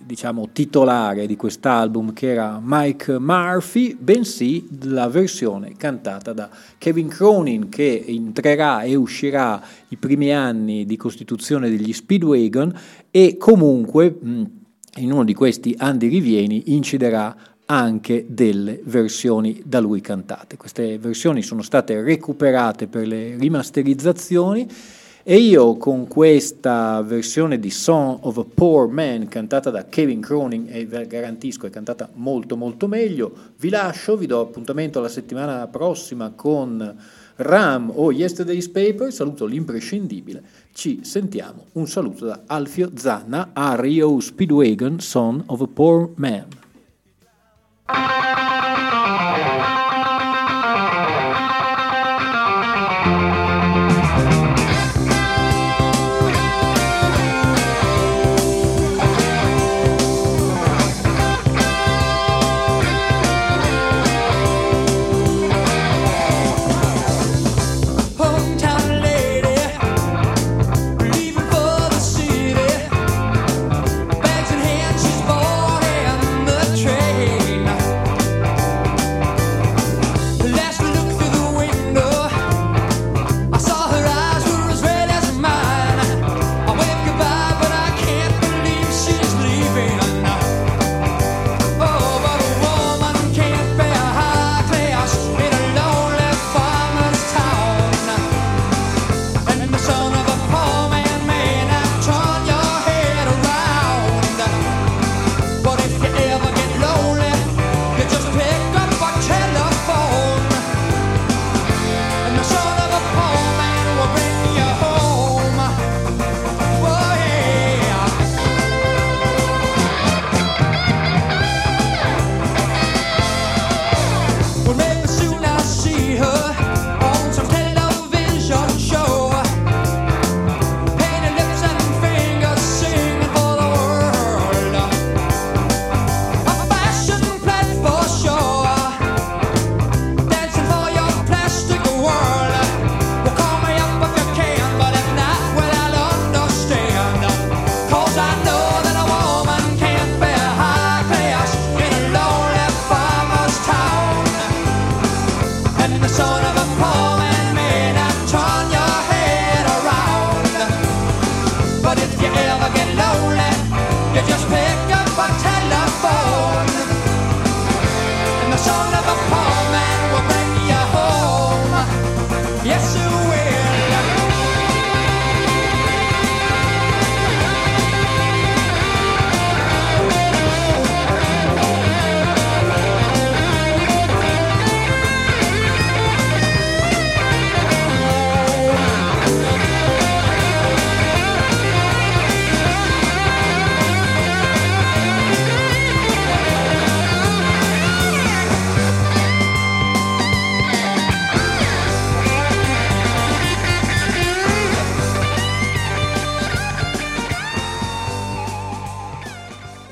diciamo 0.05 0.49
titolare 0.53 1.27
di 1.27 1.37
quest'album 1.37 2.13
che 2.13 2.29
era 2.33 2.61
Mike 2.63 3.19
Murphy, 3.19 3.95
bensì 3.99 4.67
la 4.85 5.09
versione 5.09 5.75
cantata 5.77 6.35
da 6.35 6.51
Kevin 6.77 7.09
Cronin 7.09 7.71
che 7.71 8.05
entrerà 8.07 8.83
e 8.83 8.95
uscirà 8.95 9.63
i 9.89 9.97
primi 9.97 10.33
anni 10.33 10.85
di 10.85 10.97
costituzione 10.97 11.71
degli 11.71 11.93
Speedwagon 11.93 12.75
e 13.11 13.37
comunque 13.39 14.17
mh, 14.19 14.43
in 14.99 15.13
uno 15.13 15.25
di 15.25 15.35
questi 15.35 15.75
Andy 15.79 16.09
Rivieni 16.09 16.75
inciderà 16.75 17.37
anche 17.67 18.25
delle 18.29 18.81
versioni 18.85 19.63
da 19.65 19.81
lui 19.81 20.01
cantate. 20.01 20.57
Queste 20.57 20.99
versioni 20.99 21.43
sono 21.43 21.63
state 21.63 22.01
recuperate 22.03 22.87
per 22.87 23.07
le 23.07 23.37
rimasterizzazioni 23.37 24.67
e 25.23 25.37
io 25.37 25.77
con 25.77 26.09
questa 26.09 27.03
versione 27.03 27.59
di 27.59 27.71
Song 27.71 28.19
of 28.23 28.39
a 28.39 28.47
Poor 28.55 28.89
Man 28.89 29.29
cantata 29.29 29.69
da 29.69 29.85
Kevin 29.85 30.23
Cronin 30.23 30.67
e 30.71 30.87
vi 30.87 31.07
garantisco 31.07 31.67
è 31.67 31.71
cantata 31.71 32.09
molto 32.15 32.57
molto 32.57 32.89
meglio, 32.89 33.31
vi 33.59 33.69
lascio, 33.69 34.17
vi 34.17 34.25
do 34.25 34.41
appuntamento 34.41 35.01
la 35.01 35.09
settimana 35.09 35.67
prossima 35.67 36.33
con 36.35 36.97
Ram 37.41 37.93
o 37.95 38.11
Yesterday's 38.11 38.69
Paper, 38.69 39.13
saluto 39.13 39.47
l'imprescindibile, 39.47 40.43
ci 40.73 41.01
sentiamo, 41.05 41.67
un 41.75 41.87
saluto 41.87 42.25
da 42.25 42.43
Alfio 42.47 42.91
Zanna 42.97 43.51
a 43.53 43.81
Rio 43.81 44.19
Speedwagon 44.19 44.99
Son 44.99 45.45
of 45.47 45.61
a 45.61 45.67
Poor 45.69 46.11
Man. 46.17 46.49